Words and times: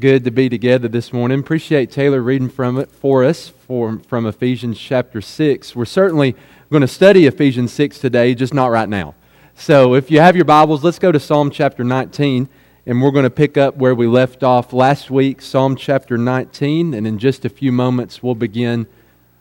Good 0.00 0.24
to 0.24 0.30
be 0.30 0.48
together 0.48 0.88
this 0.88 1.12
morning. 1.12 1.38
Appreciate 1.40 1.90
Taylor 1.90 2.22
reading 2.22 2.48
from 2.48 2.78
it 2.78 2.90
for 2.90 3.22
us 3.22 3.52
from 3.68 4.24
Ephesians 4.24 4.78
chapter 4.78 5.20
6. 5.20 5.76
We're 5.76 5.84
certainly 5.84 6.34
going 6.70 6.80
to 6.80 6.88
study 6.88 7.26
Ephesians 7.26 7.74
6 7.74 7.98
today, 7.98 8.34
just 8.34 8.54
not 8.54 8.70
right 8.70 8.88
now. 8.88 9.14
So 9.54 9.94
if 9.94 10.10
you 10.10 10.18
have 10.20 10.34
your 10.34 10.46
Bibles, 10.46 10.82
let's 10.82 10.98
go 10.98 11.12
to 11.12 11.20
Psalm 11.20 11.50
chapter 11.50 11.84
19, 11.84 12.48
and 12.86 13.02
we're 13.02 13.10
going 13.10 13.24
to 13.24 13.30
pick 13.30 13.58
up 13.58 13.76
where 13.76 13.94
we 13.94 14.06
left 14.06 14.42
off 14.42 14.72
last 14.72 15.10
week, 15.10 15.42
Psalm 15.42 15.76
chapter 15.76 16.16
19, 16.16 16.94
and 16.94 17.06
in 17.06 17.18
just 17.18 17.44
a 17.44 17.50
few 17.50 17.70
moments 17.70 18.22
we'll 18.22 18.34
begin 18.34 18.86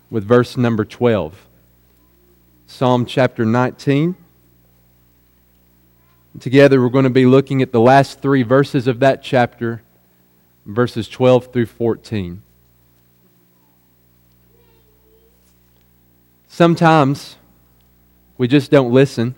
with 0.09 0.25
verse 0.25 0.57
number 0.57 0.83
12. 0.83 1.47
Psalm 2.67 3.05
chapter 3.05 3.45
19. 3.45 4.17
Together 6.41 6.81
we're 6.81 6.89
going 6.89 7.05
to 7.05 7.09
be 7.09 7.25
looking 7.25 7.61
at 7.61 7.71
the 7.71 7.79
last 7.79 8.19
three 8.21 8.43
verses 8.43 8.85
of 8.85 8.99
that 8.99 9.23
chapter 9.23 9.81
verses 10.65 11.07
12 11.07 11.51
through 11.51 11.65
14. 11.65 12.41
Sometimes 16.47 17.37
we 18.37 18.47
just 18.47 18.71
don't 18.71 18.91
listen, 18.91 19.35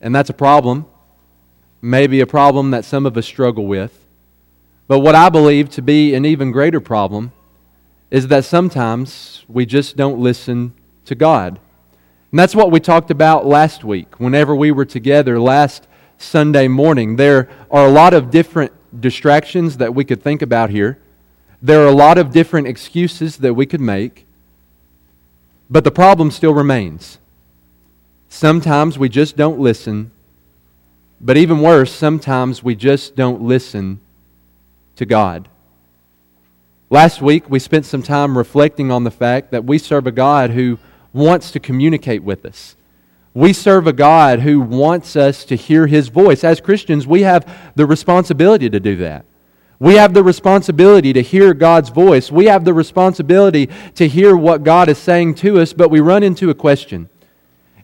and 0.00 0.14
that's 0.14 0.30
a 0.30 0.34
problem. 0.34 0.86
Maybe 1.82 2.20
a 2.20 2.26
problem 2.26 2.70
that 2.70 2.84
some 2.84 3.06
of 3.06 3.16
us 3.16 3.26
struggle 3.26 3.66
with. 3.66 4.06
But 4.86 5.00
what 5.00 5.14
I 5.14 5.28
believe 5.28 5.70
to 5.70 5.82
be 5.82 6.14
an 6.14 6.24
even 6.24 6.52
greater 6.52 6.80
problem 6.80 7.32
is 8.10 8.28
that 8.28 8.44
sometimes 8.44 9.44
we 9.48 9.66
just 9.66 9.96
don't 9.96 10.18
listen 10.18 10.72
to 11.06 11.14
God. 11.14 11.58
And 12.30 12.38
that's 12.38 12.54
what 12.54 12.70
we 12.70 12.80
talked 12.80 13.10
about 13.10 13.46
last 13.46 13.84
week 13.84 14.20
whenever 14.20 14.54
we 14.54 14.72
were 14.72 14.84
together 14.84 15.40
last 15.40 15.88
Sunday 16.18 16.68
morning. 16.68 17.16
There 17.16 17.48
are 17.70 17.86
a 17.86 17.90
lot 17.90 18.14
of 18.14 18.30
different 18.30 18.72
distractions 19.00 19.78
that 19.78 19.94
we 19.94 20.04
could 20.04 20.22
think 20.22 20.42
about 20.42 20.70
here. 20.70 20.98
There 21.62 21.82
are 21.82 21.88
a 21.88 21.92
lot 21.92 22.18
of 22.18 22.32
different 22.32 22.66
excuses 22.66 23.38
that 23.38 23.54
we 23.54 23.66
could 23.66 23.80
make, 23.80 24.26
but 25.70 25.84
the 25.84 25.90
problem 25.90 26.30
still 26.30 26.54
remains. 26.54 27.18
Sometimes 28.28 28.98
we 28.98 29.08
just 29.08 29.36
don't 29.36 29.58
listen, 29.58 30.10
but 31.20 31.36
even 31.36 31.60
worse, 31.60 31.92
sometimes 31.92 32.62
we 32.62 32.74
just 32.74 33.16
don't 33.16 33.40
listen 33.40 34.00
to 34.96 35.06
God. 35.06 35.48
Last 36.90 37.22
week, 37.22 37.48
we 37.48 37.58
spent 37.58 37.86
some 37.86 38.02
time 38.02 38.36
reflecting 38.36 38.90
on 38.90 39.04
the 39.04 39.10
fact 39.10 39.50
that 39.50 39.64
we 39.64 39.78
serve 39.78 40.06
a 40.06 40.12
God 40.12 40.50
who 40.50 40.78
wants 41.12 41.50
to 41.52 41.60
communicate 41.60 42.22
with 42.22 42.44
us. 42.44 42.76
We 43.34 43.52
serve 43.52 43.88
a 43.88 43.92
God 43.92 44.40
who 44.40 44.60
wants 44.60 45.16
us 45.16 45.44
to 45.46 45.56
hear 45.56 45.88
his 45.88 46.06
voice. 46.08 46.44
As 46.44 46.60
Christians, 46.60 47.04
we 47.04 47.22
have 47.22 47.52
the 47.74 47.84
responsibility 47.84 48.70
to 48.70 48.78
do 48.78 48.94
that. 48.98 49.24
We 49.80 49.94
have 49.96 50.14
the 50.14 50.22
responsibility 50.22 51.12
to 51.12 51.20
hear 51.20 51.52
God's 51.52 51.90
voice. 51.90 52.30
We 52.30 52.44
have 52.46 52.64
the 52.64 52.72
responsibility 52.72 53.68
to 53.96 54.06
hear 54.06 54.36
what 54.36 54.62
God 54.62 54.88
is 54.88 54.98
saying 54.98 55.34
to 55.36 55.60
us, 55.60 55.72
but 55.72 55.90
we 55.90 55.98
run 55.98 56.22
into 56.22 56.48
a 56.48 56.54
question. 56.54 57.08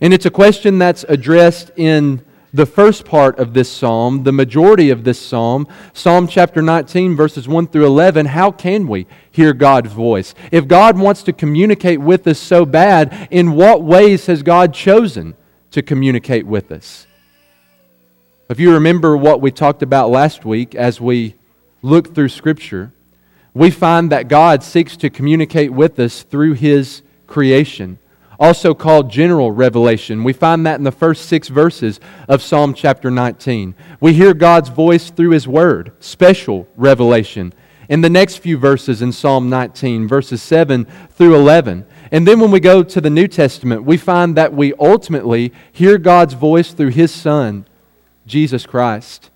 And 0.00 0.14
it's 0.14 0.24
a 0.24 0.30
question 0.30 0.78
that's 0.78 1.04
addressed 1.08 1.72
in 1.76 2.24
the 2.54 2.66
first 2.66 3.04
part 3.04 3.38
of 3.38 3.52
this 3.52 3.70
psalm, 3.70 4.22
the 4.22 4.32
majority 4.32 4.90
of 4.90 5.02
this 5.04 5.20
psalm, 5.20 5.66
Psalm 5.92 6.26
chapter 6.26 6.62
19, 6.62 7.16
verses 7.16 7.48
1 7.48 7.66
through 7.68 7.86
11. 7.86 8.26
How 8.26 8.52
can 8.52 8.86
we 8.86 9.06
hear 9.30 9.52
God's 9.52 9.92
voice? 9.92 10.34
If 10.50 10.68
God 10.68 10.98
wants 10.98 11.24
to 11.24 11.32
communicate 11.32 12.00
with 12.00 12.26
us 12.26 12.38
so 12.38 12.64
bad, 12.64 13.28
in 13.30 13.52
what 13.52 13.82
ways 13.82 14.26
has 14.26 14.42
God 14.42 14.72
chosen 14.72 15.34
to 15.70 15.82
communicate 15.82 16.46
with 16.46 16.72
us. 16.72 17.06
If 18.48 18.58
you 18.58 18.74
remember 18.74 19.16
what 19.16 19.40
we 19.40 19.50
talked 19.52 19.82
about 19.82 20.10
last 20.10 20.44
week 20.44 20.74
as 20.74 21.00
we 21.00 21.36
look 21.82 22.14
through 22.14 22.30
Scripture, 22.30 22.92
we 23.54 23.70
find 23.70 24.10
that 24.10 24.28
God 24.28 24.62
seeks 24.62 24.96
to 24.98 25.10
communicate 25.10 25.72
with 25.72 25.98
us 25.98 26.22
through 26.22 26.54
His 26.54 27.02
creation, 27.26 27.98
also 28.38 28.74
called 28.74 29.10
general 29.10 29.52
revelation. 29.52 30.24
We 30.24 30.32
find 30.32 30.66
that 30.66 30.78
in 30.78 30.84
the 30.84 30.92
first 30.92 31.26
six 31.26 31.48
verses 31.48 32.00
of 32.28 32.42
Psalm 32.42 32.74
chapter 32.74 33.10
19. 33.10 33.74
We 34.00 34.14
hear 34.14 34.34
God's 34.34 34.68
voice 34.68 35.10
through 35.10 35.30
His 35.30 35.46
Word, 35.46 35.92
special 36.00 36.66
revelation. 36.76 37.52
In 37.90 38.02
the 38.02 38.08
next 38.08 38.36
few 38.36 38.56
verses 38.56 39.02
in 39.02 39.10
Psalm 39.10 39.50
19, 39.50 40.06
verses 40.06 40.40
7 40.40 40.84
through 41.10 41.34
11, 41.34 41.84
and 42.12 42.24
then 42.24 42.38
when 42.38 42.52
we 42.52 42.60
go 42.60 42.84
to 42.84 43.00
the 43.00 43.10
New 43.10 43.26
Testament, 43.26 43.82
we 43.82 43.96
find 43.96 44.36
that 44.36 44.54
we 44.54 44.72
ultimately 44.74 45.52
hear 45.72 45.98
God's 45.98 46.34
voice 46.34 46.72
through 46.72 46.90
His 46.90 47.12
Son, 47.12 47.66
Jesus 48.26 48.64
Christ. 48.64 49.29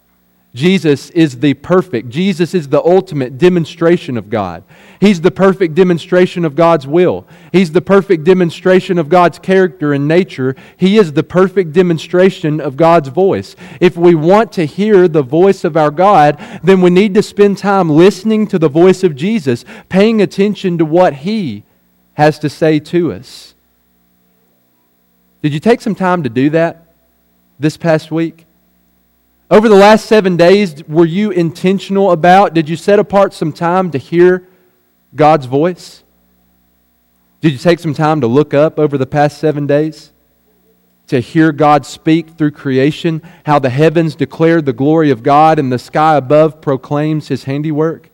Jesus 0.54 1.10
is 1.10 1.40
the 1.40 1.54
perfect, 1.54 2.10
Jesus 2.10 2.54
is 2.54 2.68
the 2.68 2.80
ultimate 2.80 3.38
demonstration 3.38 4.16
of 4.16 4.30
God. 4.30 4.62
He's 5.00 5.20
the 5.20 5.32
perfect 5.32 5.74
demonstration 5.74 6.44
of 6.44 6.54
God's 6.54 6.86
will. 6.86 7.26
He's 7.50 7.72
the 7.72 7.82
perfect 7.82 8.22
demonstration 8.22 8.96
of 8.96 9.08
God's 9.08 9.40
character 9.40 9.92
and 9.92 10.06
nature. 10.06 10.54
He 10.76 10.96
is 10.96 11.12
the 11.12 11.24
perfect 11.24 11.72
demonstration 11.72 12.60
of 12.60 12.76
God's 12.76 13.08
voice. 13.08 13.56
If 13.80 13.96
we 13.96 14.14
want 14.14 14.52
to 14.52 14.64
hear 14.64 15.08
the 15.08 15.24
voice 15.24 15.64
of 15.64 15.76
our 15.76 15.90
God, 15.90 16.38
then 16.62 16.80
we 16.80 16.90
need 16.90 17.14
to 17.14 17.22
spend 17.22 17.58
time 17.58 17.90
listening 17.90 18.46
to 18.46 18.58
the 18.58 18.68
voice 18.68 19.02
of 19.02 19.16
Jesus, 19.16 19.64
paying 19.88 20.22
attention 20.22 20.78
to 20.78 20.84
what 20.84 21.14
He 21.14 21.64
has 22.12 22.38
to 22.38 22.48
say 22.48 22.78
to 22.78 23.12
us. 23.12 23.56
Did 25.42 25.52
you 25.52 25.58
take 25.58 25.80
some 25.80 25.96
time 25.96 26.22
to 26.22 26.28
do 26.28 26.48
that 26.50 26.86
this 27.58 27.76
past 27.76 28.12
week? 28.12 28.46
Over 29.50 29.68
the 29.68 29.76
last 29.76 30.06
seven 30.06 30.36
days, 30.36 30.82
were 30.88 31.04
you 31.04 31.30
intentional 31.30 32.10
about? 32.12 32.54
Did 32.54 32.68
you 32.68 32.76
set 32.76 32.98
apart 32.98 33.34
some 33.34 33.52
time 33.52 33.90
to 33.90 33.98
hear 33.98 34.46
God's 35.14 35.46
voice? 35.46 36.02
Did 37.40 37.52
you 37.52 37.58
take 37.58 37.78
some 37.78 37.92
time 37.92 38.22
to 38.22 38.26
look 38.26 38.54
up 38.54 38.78
over 38.78 38.96
the 38.96 39.06
past 39.06 39.38
seven 39.38 39.66
days? 39.66 40.12
To 41.08 41.20
hear 41.20 41.52
God 41.52 41.84
speak 41.84 42.38
through 42.38 42.52
creation, 42.52 43.20
how 43.44 43.58
the 43.58 43.68
heavens 43.68 44.16
declare 44.16 44.62
the 44.62 44.72
glory 44.72 45.10
of 45.10 45.22
God 45.22 45.58
and 45.58 45.70
the 45.70 45.78
sky 45.78 46.16
above 46.16 46.62
proclaims 46.62 47.28
his 47.28 47.44
handiwork? 47.44 48.08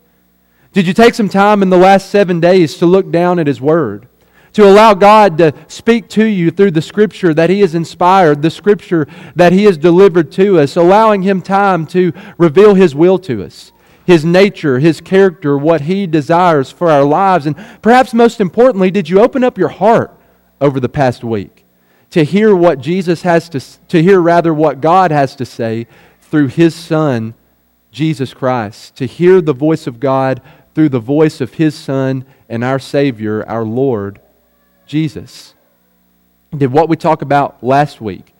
Did 0.73 0.87
you 0.87 0.93
take 0.93 1.13
some 1.13 1.27
time 1.27 1.61
in 1.61 1.69
the 1.69 1.77
last 1.77 2.09
seven 2.09 2.39
days 2.39 2.77
to 2.77 2.85
look 2.85 3.11
down 3.11 3.39
at 3.39 3.47
His 3.47 3.59
Word? 3.59 4.07
To 4.53 4.67
allow 4.67 4.93
God 4.93 5.37
to 5.37 5.53
speak 5.67 6.09
to 6.09 6.25
you 6.25 6.51
through 6.51 6.71
the 6.71 6.81
Scripture 6.81 7.33
that 7.33 7.49
He 7.49 7.61
has 7.61 7.73
inspired, 7.73 8.41
the 8.41 8.49
Scripture 8.49 9.07
that 9.35 9.53
He 9.53 9.63
has 9.63 9.77
delivered 9.77 10.31
to 10.33 10.59
us, 10.59 10.75
allowing 10.75 11.21
Him 11.21 11.41
time 11.41 11.85
to 11.87 12.11
reveal 12.37 12.75
His 12.75 12.93
will 12.93 13.17
to 13.19 13.43
us, 13.43 13.71
His 14.05 14.25
nature, 14.25 14.79
His 14.79 14.99
character, 14.99 15.57
what 15.57 15.81
He 15.81 16.05
desires 16.05 16.69
for 16.69 16.91
our 16.91 17.03
lives. 17.03 17.45
And 17.45 17.55
perhaps 17.81 18.13
most 18.13 18.41
importantly, 18.41 18.91
did 18.91 19.07
you 19.09 19.21
open 19.21 19.43
up 19.43 19.57
your 19.57 19.69
heart 19.69 20.17
over 20.59 20.79
the 20.79 20.89
past 20.89 21.23
week 21.23 21.65
to 22.09 22.25
hear 22.25 22.53
what 22.53 22.81
Jesus 22.81 23.21
has 23.21 23.47
to, 23.49 23.61
to 23.87 24.03
hear 24.03 24.19
rather 24.19 24.53
what 24.53 24.81
God 24.81 25.11
has 25.11 25.35
to 25.37 25.45
say 25.45 25.87
through 26.19 26.47
His 26.47 26.75
Son, 26.75 27.35
Jesus 27.89 28.33
Christ, 28.33 28.97
to 28.97 29.05
hear 29.05 29.39
the 29.39 29.53
voice 29.53 29.87
of 29.87 30.01
God 30.01 30.41
through 30.73 30.89
the 30.89 30.99
voice 30.99 31.41
of 31.41 31.55
his 31.55 31.75
Son 31.75 32.25
and 32.49 32.63
our 32.63 32.79
Savior, 32.79 33.47
our 33.47 33.65
Lord, 33.65 34.20
Jesus. 34.91 35.55
Did 36.55 36.73
what 36.73 36.89
we 36.89 36.97
talked 36.97 37.21
about 37.21 37.63
last 37.63 38.01
week, 38.01 38.33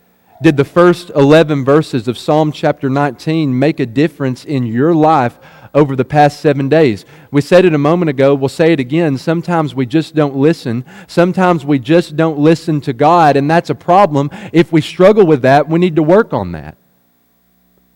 did 0.44 0.58
the 0.58 0.66
first 0.66 1.10
11 1.12 1.64
verses 1.64 2.10
of 2.10 2.18
Psalm 2.18 2.52
chapter 2.52 2.90
19 2.90 3.58
make 3.58 3.80
a 3.80 3.86
difference 3.86 4.44
in 4.44 4.66
your 4.66 4.94
life 4.94 5.40
over 5.74 5.96
the 5.96 6.04
past 6.04 6.42
seven 6.42 6.68
days? 6.68 7.06
We 7.32 7.40
said 7.40 7.64
it 7.64 7.74
a 7.74 7.78
moment 7.78 8.10
ago, 8.10 8.36
we'll 8.36 8.50
say 8.50 8.74
it 8.74 8.82
again. 8.82 9.18
Sometimes 9.18 9.74
we 9.74 9.86
just 9.86 10.14
don't 10.14 10.36
listen. 10.36 10.84
Sometimes 11.08 11.64
we 11.64 11.80
just 11.80 12.18
don't 12.18 12.38
listen 12.38 12.82
to 12.82 12.92
God, 12.92 13.38
and 13.38 13.50
that's 13.50 13.70
a 13.70 13.76
problem. 13.76 14.30
If 14.52 14.74
we 14.74 14.82
struggle 14.82 15.26
with 15.26 15.44
that, 15.44 15.70
we 15.70 15.80
need 15.80 15.96
to 15.96 16.04
work 16.04 16.34
on 16.34 16.52
that. 16.52 16.76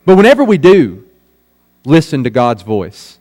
But 0.06 0.16
whenever 0.16 0.46
we 0.46 0.58
do 0.58 1.04
listen 1.84 2.24
to 2.24 2.30
God's 2.30 2.64
voice, 2.64 3.20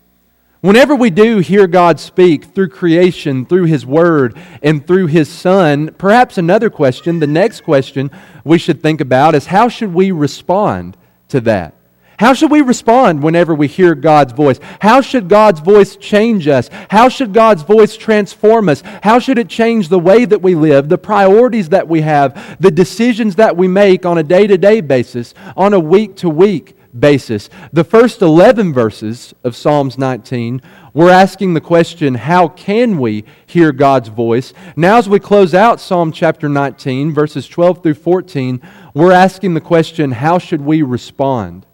Whenever 0.65 0.97
we 0.97 1.11
do 1.11 1.41
hear 1.41 1.66
God 1.66 2.01
speak 2.01 2.43
through 2.47 2.71
creation, 2.71 3.45
through 3.45 3.65
His 3.65 3.84
Word, 3.84 4.34
and 4.63 4.87
through 4.87 5.09
His 5.09 5.28
Son, 5.28 5.93
perhaps 5.99 6.39
another 6.39 6.71
question, 6.71 7.21
the 7.21 7.27
next 7.27 7.65
question 7.65 8.11
we 8.45 8.57
should 8.57 8.83
think 8.83 9.03
about 9.03 9.34
is 9.34 9.45
how 9.45 9.69
should 9.69 9.93
we 9.93 10.11
respond 10.11 10.97
to 11.28 11.43
that? 11.43 11.75
How 12.19 12.33
should 12.33 12.51
we 12.51 12.63
respond 12.63 13.22
whenever 13.22 13.55
we 13.55 13.66
hear 13.66 13.95
God's 13.95 14.33
voice? 14.33 14.59
How 14.81 15.03
should 15.03 15.28
God's 15.28 15.61
voice 15.61 15.97
change 15.97 16.49
us? 16.49 16.71
How 16.89 17.11
should 17.11 17.34
God's 17.34 17.63
voice 17.63 17.95
transform 17.95 18.71
us? 18.71 18.83
How 19.03 19.19
should 19.19 19.37
it 19.37 19.51
change 19.51 19.91
the 19.91 19.99
way 19.99 20.25
that 20.25 20.41
we 20.41 20.55
live, 20.55 20.89
the 20.89 20.97
priorities 20.97 21.69
that 21.69 21.89
we 21.89 22.01
have, 22.01 22.57
the 22.59 22.71
decisions 22.71 23.34
that 23.34 23.55
we 23.55 23.69
make 23.69 24.07
on 24.07 24.16
a 24.16 24.22
day 24.22 24.47
to 24.47 24.57
day 24.57 24.81
basis, 24.81 25.34
on 25.59 25.75
a 25.75 25.78
week 25.78 26.16
to 26.16 26.31
week 26.31 26.75
basis. 26.98 27.50
The 27.72 27.84
first 27.84 28.22
11 28.22 28.72
verses 28.72 29.34
of 29.42 29.56
Psalms 29.56 29.98
19, 29.98 30.62
we're 30.92 31.10
asking 31.10 31.54
the 31.54 31.60
question, 31.60 32.14
how 32.14 32.48
can 32.48 32.98
we 32.98 33.24
hear 33.46 33.72
God's 33.72 34.08
voice? 34.08 34.52
Now, 34.76 34.98
as 34.98 35.08
we 35.08 35.18
close 35.18 35.54
out 35.54 35.80
Psalm 35.80 36.12
chapter 36.12 36.48
19, 36.48 37.12
verses 37.12 37.48
12 37.48 37.82
through 37.82 37.94
14, 37.94 38.60
we're 38.94 39.12
asking 39.12 39.54
the 39.54 39.60
question, 39.60 40.12
how 40.12 40.38
should 40.38 40.60
we 40.60 40.82
respond 40.82 41.66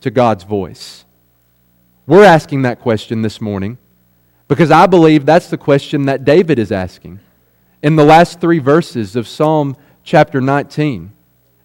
to 0.00 0.10
God's 0.10 0.44
voice? 0.44 1.04
We're 2.06 2.24
asking 2.24 2.62
that 2.62 2.80
question 2.80 3.22
this 3.22 3.40
morning 3.40 3.78
because 4.48 4.72
I 4.72 4.86
believe 4.86 5.26
that's 5.26 5.48
the 5.48 5.58
question 5.58 6.06
that 6.06 6.24
David 6.24 6.58
is 6.58 6.72
asking 6.72 7.20
in 7.82 7.96
the 7.96 8.04
last 8.04 8.40
three 8.40 8.58
verses 8.58 9.14
of 9.14 9.28
Psalm 9.28 9.76
chapter 10.02 10.40
19. 10.40 11.12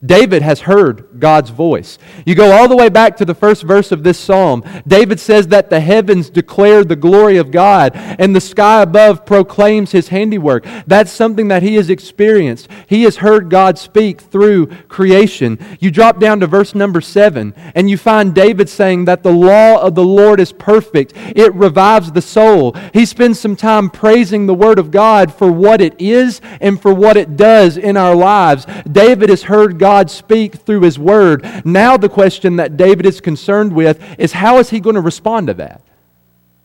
David 0.05 0.41
has 0.41 0.61
heard 0.61 1.19
God's 1.19 1.49
voice. 1.49 1.97
You 2.25 2.35
go 2.35 2.51
all 2.51 2.67
the 2.67 2.75
way 2.75 2.89
back 2.89 3.17
to 3.17 3.25
the 3.25 3.35
first 3.35 3.63
verse 3.63 3.91
of 3.91 4.03
this 4.03 4.19
psalm. 4.19 4.63
David 4.87 5.19
says 5.19 5.47
that 5.47 5.69
the 5.69 5.79
heavens 5.79 6.29
declare 6.29 6.83
the 6.83 6.95
glory 6.95 7.37
of 7.37 7.51
God 7.51 7.91
and 7.95 8.35
the 8.35 8.41
sky 8.41 8.81
above 8.81 9.25
proclaims 9.25 9.91
his 9.91 10.09
handiwork. 10.09 10.65
That's 10.85 11.11
something 11.11 11.47
that 11.47 11.63
he 11.63 11.75
has 11.75 11.89
experienced. 11.89 12.67
He 12.87 13.03
has 13.03 13.17
heard 13.17 13.49
God 13.49 13.77
speak 13.77 14.21
through 14.21 14.67
creation. 14.87 15.57
You 15.79 15.91
drop 15.91 16.19
down 16.19 16.39
to 16.41 16.47
verse 16.47 16.75
number 16.75 17.01
seven 17.01 17.53
and 17.73 17.89
you 17.89 17.97
find 17.97 18.35
David 18.35 18.69
saying 18.69 19.05
that 19.05 19.23
the 19.23 19.31
law 19.31 19.81
of 19.81 19.95
the 19.95 20.03
Lord 20.03 20.39
is 20.39 20.51
perfect. 20.51 21.13
It 21.15 21.53
revives 21.53 22.11
the 22.11 22.21
soul. 22.21 22.75
He 22.93 23.05
spends 23.05 23.39
some 23.39 23.55
time 23.55 23.89
praising 23.89 24.45
the 24.45 24.53
word 24.53 24.79
of 24.79 24.91
God 24.91 25.33
for 25.33 25.51
what 25.51 25.81
it 25.81 25.95
is 25.99 26.41
and 26.61 26.81
for 26.81 26.93
what 26.93 27.17
it 27.17 27.37
does 27.37 27.77
in 27.77 27.97
our 27.97 28.15
lives. 28.15 28.65
David 28.91 29.29
has 29.29 29.43
heard 29.43 29.79
God 29.79 29.94
God 29.95 30.11
speak 30.11 30.55
through 30.55 30.81
His 30.81 30.99
Word. 30.99 31.65
Now, 31.65 31.95
the 31.95 32.09
question 32.09 32.57
that 32.57 32.75
David 32.75 33.05
is 33.05 33.21
concerned 33.21 33.71
with 33.71 33.97
is 34.19 34.33
how 34.33 34.57
is 34.57 34.69
he 34.69 34.81
going 34.81 34.95
to 34.95 35.01
respond 35.01 35.47
to 35.47 35.53
that? 35.53 35.81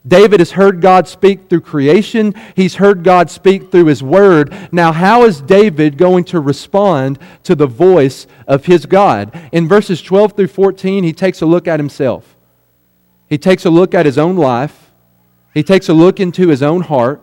David 0.05 0.41
has 0.41 0.51
heard 0.51 0.81
God 0.81 1.07
speak 1.07 1.49
through 1.49 1.61
creation. 1.61 2.35
He's 2.57 2.75
heard 2.75 3.05
God 3.05 3.31
speak 3.31 3.71
through 3.71 3.87
His 3.87 4.03
Word. 4.03 4.53
Now, 4.73 4.91
how 4.91 5.23
is 5.23 5.41
David 5.41 5.97
going 5.97 6.25
to 6.25 6.41
respond 6.41 7.21
to 7.45 7.55
the 7.55 7.69
voice 7.69 8.27
of 8.49 8.65
his 8.65 8.85
God? 8.85 9.31
In 9.53 9.69
verses 9.69 10.03
12 10.03 10.33
through 10.33 10.49
14, 10.49 11.05
he 11.05 11.13
takes 11.13 11.41
a 11.41 11.47
look 11.47 11.69
at 11.69 11.79
himself. 11.79 12.37
He 13.29 13.39
takes 13.39 13.65
a 13.65 13.71
look 13.71 13.95
at 13.95 14.07
his 14.07 14.19
own 14.19 14.35
life. 14.35 14.91
He 15.55 15.63
takes 15.63 15.89
a 15.89 15.95
look 15.95 16.19
into 16.19 16.49
his 16.49 16.65
own 16.65 16.81
heart. 16.81 17.23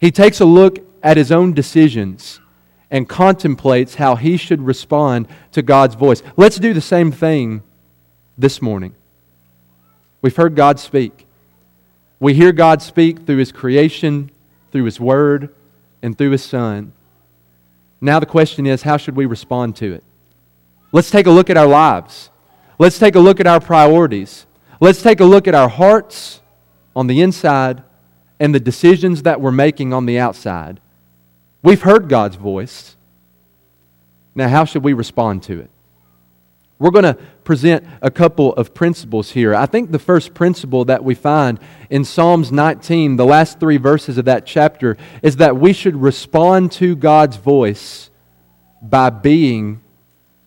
He 0.00 0.10
takes 0.10 0.40
a 0.40 0.46
look 0.46 0.78
at 1.00 1.16
his 1.16 1.30
own 1.30 1.52
decisions 1.52 2.40
and 2.94 3.08
contemplates 3.08 3.96
how 3.96 4.14
he 4.14 4.36
should 4.36 4.62
respond 4.62 5.26
to 5.50 5.62
God's 5.62 5.96
voice. 5.96 6.22
Let's 6.36 6.60
do 6.60 6.72
the 6.72 6.80
same 6.80 7.10
thing 7.10 7.64
this 8.38 8.62
morning. 8.62 8.94
We've 10.22 10.36
heard 10.36 10.54
God 10.54 10.78
speak. 10.78 11.26
We 12.20 12.34
hear 12.34 12.52
God 12.52 12.82
speak 12.82 13.26
through 13.26 13.38
his 13.38 13.50
creation, 13.50 14.30
through 14.70 14.84
his 14.84 15.00
word, 15.00 15.52
and 16.02 16.16
through 16.16 16.30
his 16.30 16.44
son. 16.44 16.92
Now 18.00 18.20
the 18.20 18.26
question 18.26 18.64
is 18.64 18.82
how 18.82 18.96
should 18.96 19.16
we 19.16 19.26
respond 19.26 19.74
to 19.76 19.92
it? 19.92 20.04
Let's 20.92 21.10
take 21.10 21.26
a 21.26 21.32
look 21.32 21.50
at 21.50 21.56
our 21.56 21.66
lives. 21.66 22.30
Let's 22.78 23.00
take 23.00 23.16
a 23.16 23.20
look 23.20 23.40
at 23.40 23.48
our 23.48 23.58
priorities. 23.58 24.46
Let's 24.78 25.02
take 25.02 25.18
a 25.18 25.24
look 25.24 25.48
at 25.48 25.54
our 25.56 25.68
hearts 25.68 26.42
on 26.94 27.08
the 27.08 27.22
inside 27.22 27.82
and 28.38 28.54
the 28.54 28.60
decisions 28.60 29.24
that 29.24 29.40
we're 29.40 29.50
making 29.50 29.92
on 29.92 30.06
the 30.06 30.20
outside. 30.20 30.78
We've 31.64 31.80
heard 31.80 32.10
God's 32.10 32.36
voice. 32.36 32.94
Now, 34.34 34.48
how 34.48 34.66
should 34.66 34.84
we 34.84 34.92
respond 34.92 35.44
to 35.44 35.60
it? 35.60 35.70
We're 36.78 36.90
going 36.90 37.04
to 37.04 37.14
present 37.42 37.86
a 38.02 38.10
couple 38.10 38.52
of 38.52 38.74
principles 38.74 39.30
here. 39.30 39.54
I 39.54 39.64
think 39.64 39.90
the 39.90 39.98
first 39.98 40.34
principle 40.34 40.84
that 40.84 41.02
we 41.02 41.14
find 41.14 41.58
in 41.88 42.04
Psalms 42.04 42.52
19, 42.52 43.16
the 43.16 43.24
last 43.24 43.60
three 43.60 43.78
verses 43.78 44.18
of 44.18 44.26
that 44.26 44.44
chapter, 44.44 44.98
is 45.22 45.36
that 45.36 45.56
we 45.56 45.72
should 45.72 45.96
respond 45.96 46.70
to 46.72 46.94
God's 46.94 47.38
voice 47.38 48.10
by 48.82 49.08
being 49.08 49.80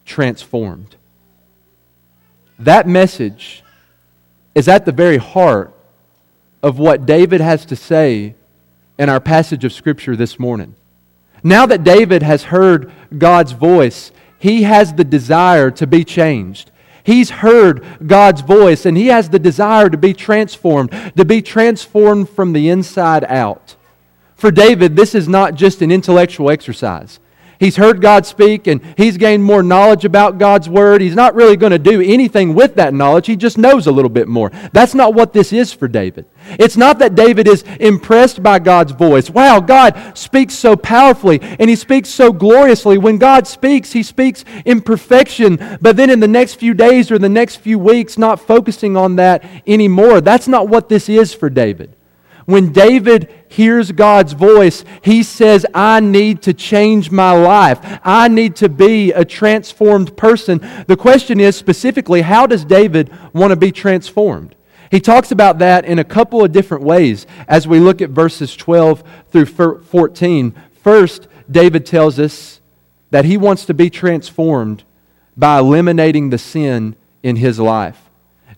transformed. 0.06 0.98
That 2.60 2.88
message 2.88 3.64
is 4.54 4.68
at 4.68 4.86
the 4.86 4.92
very 4.92 5.18
heart 5.18 5.74
of 6.62 6.78
what 6.78 7.08
David 7.08 7.42
has 7.42 7.66
to 7.66 7.76
say 7.76 8.36
in 9.00 9.10
our 9.10 9.20
passage 9.20 9.66
of 9.66 9.74
Scripture 9.74 10.16
this 10.16 10.38
morning. 10.38 10.76
Now 11.48 11.66
that 11.68 11.86
David 11.86 12.24
has 12.24 12.44
heard 12.44 12.92
God's 13.18 13.54
voice, 13.54 14.12
he 14.38 14.64
has 14.64 14.94
the 14.94 15.06
desire 15.06 15.72
to 15.72 15.88
be 15.88 16.04
changed. 16.04 16.72
He's 17.06 17.30
heard 17.30 17.86
God's 18.06 18.42
voice 18.42 18.86
and 18.86 18.98
he 18.98 19.08
has 19.08 19.30
the 19.30 19.40
desire 19.40 19.90
to 19.90 19.98
be 19.98 20.14
transformed, 20.14 20.92
to 21.16 21.24
be 21.24 21.42
transformed 21.42 22.28
from 22.30 22.52
the 22.52 22.68
inside 22.68 23.24
out. 23.24 23.78
For 24.36 24.52
David, 24.52 24.98
this 24.98 25.16
is 25.16 25.30
not 25.30 25.56
just 25.56 25.82
an 25.82 25.90
intellectual 25.90 26.50
exercise. 26.50 27.22
He's 27.60 27.76
heard 27.76 28.02
God 28.02 28.26
speak 28.26 28.68
and 28.68 28.82
he's 28.98 29.18
gained 29.18 29.44
more 29.44 29.64
knowledge 29.64 30.06
about 30.06 30.38
God's 30.38 30.70
word. 30.70 31.02
He's 31.02 31.16
not 31.16 31.36
really 31.36 31.58
going 31.58 31.72
to 31.72 31.80
do 31.80 32.02
anything 32.02 32.54
with 32.54 32.76
that 32.76 32.94
knowledge. 32.94 33.28
He 33.28 33.36
just 33.36 33.58
knows 33.58 33.88
a 33.88 33.92
little 33.92 34.10
bit 34.10 34.28
more. 34.28 34.52
That's 34.74 34.94
not 34.94 35.14
what 35.14 35.34
this 35.34 35.52
is 35.52 35.74
for 35.74 35.88
David. 35.88 36.26
It's 36.60 36.78
not 36.78 37.00
that 37.00 37.16
David 37.16 37.48
is 37.48 37.64
impressed 37.80 38.44
by 38.44 38.60
God's 38.60 38.92
voice. 38.92 39.30
Wow, 39.30 39.60
God 39.60 40.18
speaks 40.18 40.54
so 40.54 40.76
powerfully 40.76 41.40
and 41.42 41.70
he 41.70 41.76
speaks 41.76 42.10
so 42.10 42.32
gloriously. 42.32 42.98
When 42.98 43.18
God 43.18 43.48
speaks, 43.48 43.92
he 43.92 44.04
speaks 44.04 44.46
in 44.66 44.82
perfection, 44.82 45.78
but 45.82 45.98
then 45.98 46.10
in 46.10 46.20
the 46.20 46.28
next 46.28 46.56
few 46.56 46.74
days 46.74 47.12
or 47.12 47.18
the 47.18 47.30
next 47.30 47.58
few 47.58 47.80
weeks, 47.80 48.18
not 48.18 48.40
focusing 48.40 48.96
on 48.96 49.16
that 49.16 49.44
anymore. 49.66 50.22
That's 50.22 50.48
not 50.48 50.68
what 50.70 50.90
this 50.90 51.10
is 51.10 51.34
for 51.34 51.50
David. 51.50 51.96
When 52.46 52.72
David 52.72 53.30
hears 53.50 53.92
God's 53.92 54.34
voice, 54.34 54.84
he 55.02 55.24
says, 55.24 55.66
I 55.74 56.00
need 56.00 56.42
to 56.44 56.54
change 56.54 57.12
my 57.12 57.32
life. 57.32 57.80
I 58.04 58.28
need 58.28 58.56
to 58.58 58.70
be 58.70 59.12
a 59.12 59.26
transformed 59.26 60.16
person. 60.18 60.60
The 60.88 60.98
question 60.98 61.40
is 61.40 61.56
specifically, 61.56 62.22
how 62.22 62.48
does 62.48 62.66
David 62.66 63.12
want 63.34 63.52
to 63.52 63.56
be 63.56 63.72
transformed? 63.72 64.56
He 64.90 65.00
talks 65.00 65.32
about 65.32 65.60
that 65.60 65.86
in 65.86 66.00
a 66.00 66.04
couple 66.04 66.44
of 66.44 66.52
different 66.52 66.84
ways 66.84 67.28
as 67.48 67.68
we 67.68 67.80
look 67.80 68.02
at 68.02 68.10
verses 68.10 68.56
12 68.56 69.04
through 69.32 69.46
14. 69.46 70.56
First, 70.82 71.28
David 71.50 71.86
tells 71.86 72.20
us 72.20 72.62
that 73.10 73.26
he 73.26 73.38
wants 73.38 73.66
to 73.66 73.74
be 73.74 73.90
transformed 73.90 74.84
by 75.36 75.60
eliminating 75.60 76.30
the 76.30 76.38
sin 76.38 76.96
in 77.22 77.36
his 77.36 77.60
life. 77.60 78.07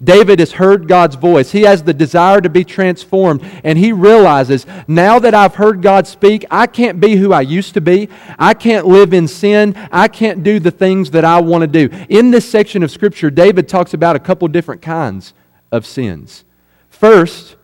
David 0.01 0.39
has 0.39 0.53
heard 0.53 0.87
God's 0.87 1.15
voice. 1.15 1.51
He 1.51 1.63
has 1.63 1.83
the 1.83 1.93
desire 1.93 2.39
to 2.39 2.49
be 2.49 2.63
transformed, 2.63 3.41
and 3.65 3.77
he 3.77 3.91
realizes 3.91 4.65
now 4.87 5.19
that 5.19 5.33
I've 5.33 5.55
heard 5.55 5.81
God 5.81 6.07
speak, 6.07 6.45
I 6.49 6.67
can't 6.67 7.01
be 7.01 7.17
who 7.17 7.33
I 7.33 7.41
used 7.41 7.73
to 7.73 7.81
be. 7.81 8.07
I 8.37 8.53
can't 8.53 8.87
live 8.87 9.13
in 9.13 9.27
sin. 9.27 9.75
I 9.91 10.07
can't 10.07 10.41
do 10.41 10.59
the 10.59 10.71
things 10.71 11.11
that 11.11 11.25
I 11.25 11.41
want 11.41 11.63
to 11.63 11.67
do. 11.67 11.93
In 12.07 12.31
this 12.31 12.49
section 12.49 12.81
of 12.81 12.91
Scripture, 12.91 13.29
David 13.29 13.67
talks 13.67 13.93
about 13.93 14.15
a 14.15 14.19
couple 14.19 14.47
different 14.47 14.81
kinds 14.81 15.33
of 15.69 15.85
sins. 15.85 16.45
First, 16.89 17.57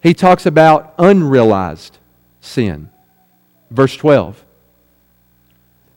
he 0.00 0.14
talks 0.14 0.46
about 0.46 0.94
unrealized 0.96 1.98
sin. 2.40 2.88
Verse 3.70 3.96
12. 3.96 4.44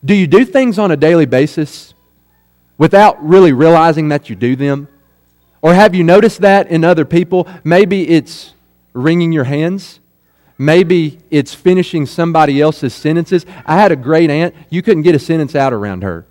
Do 0.03 0.15
you 0.15 0.25
do 0.25 0.43
things 0.43 0.79
on 0.79 0.89
a 0.89 0.97
daily 0.97 1.27
basis 1.27 1.93
without 2.79 3.23
really 3.23 3.53
realizing 3.53 4.09
that 4.09 4.27
you 4.27 4.35
do 4.35 4.55
them? 4.55 4.87
Or 5.61 5.73
have 5.73 5.93
you 5.93 6.03
noticed 6.03 6.41
that 6.41 6.67
in 6.67 6.83
other 6.83 7.05
people? 7.05 7.47
Maybe 7.63 8.09
it's 8.09 8.53
wringing 8.93 9.31
your 9.31 9.43
hands. 9.43 9.99
Maybe 10.57 11.19
it's 11.29 11.53
finishing 11.53 12.05
somebody 12.05 12.61
else's 12.61 12.93
sentences. 12.93 13.45
I 13.65 13.79
had 13.79 13.91
a 13.91 13.95
great 13.95 14.29
aunt. 14.29 14.55
You 14.69 14.81
couldn't 14.81 15.03
get 15.03 15.15
a 15.15 15.19
sentence 15.19 15.55
out 15.55 15.73
around 15.73 16.03
her. 16.03 16.25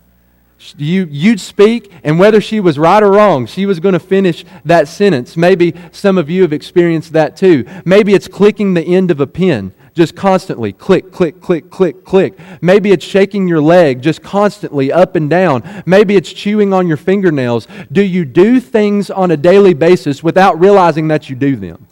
You, 0.76 1.08
you'd 1.10 1.40
speak, 1.40 1.90
and 2.04 2.18
whether 2.18 2.40
she 2.40 2.60
was 2.60 2.78
right 2.78 3.02
or 3.02 3.10
wrong, 3.10 3.46
she 3.46 3.64
was 3.64 3.80
going 3.80 3.94
to 3.94 3.98
finish 3.98 4.44
that 4.64 4.88
sentence. 4.88 5.36
Maybe 5.36 5.74
some 5.90 6.18
of 6.18 6.28
you 6.28 6.42
have 6.42 6.52
experienced 6.52 7.12
that 7.14 7.36
too. 7.36 7.64
Maybe 7.84 8.14
it's 8.14 8.28
clicking 8.28 8.74
the 8.74 8.82
end 8.82 9.10
of 9.10 9.20
a 9.20 9.26
pen 9.26 9.72
just 9.94 10.14
constantly 10.14 10.72
click, 10.72 11.12
click, 11.12 11.40
click, 11.40 11.70
click, 11.70 12.04
click. 12.04 12.38
Maybe 12.60 12.92
it's 12.92 13.04
shaking 13.04 13.48
your 13.48 13.60
leg 13.60 14.02
just 14.02 14.22
constantly 14.22 14.92
up 14.92 15.16
and 15.16 15.28
down. 15.28 15.82
Maybe 15.86 16.16
it's 16.16 16.32
chewing 16.32 16.72
on 16.72 16.86
your 16.86 16.96
fingernails. 16.96 17.66
Do 17.90 18.02
you 18.02 18.24
do 18.24 18.60
things 18.60 19.10
on 19.10 19.30
a 19.30 19.36
daily 19.36 19.74
basis 19.74 20.22
without 20.22 20.60
realizing 20.60 21.08
that 21.08 21.28
you 21.28 21.36
do 21.36 21.56
them? 21.56 21.86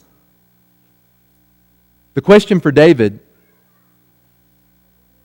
The 2.14 2.20
question 2.20 2.60
for 2.60 2.72
David 2.72 3.20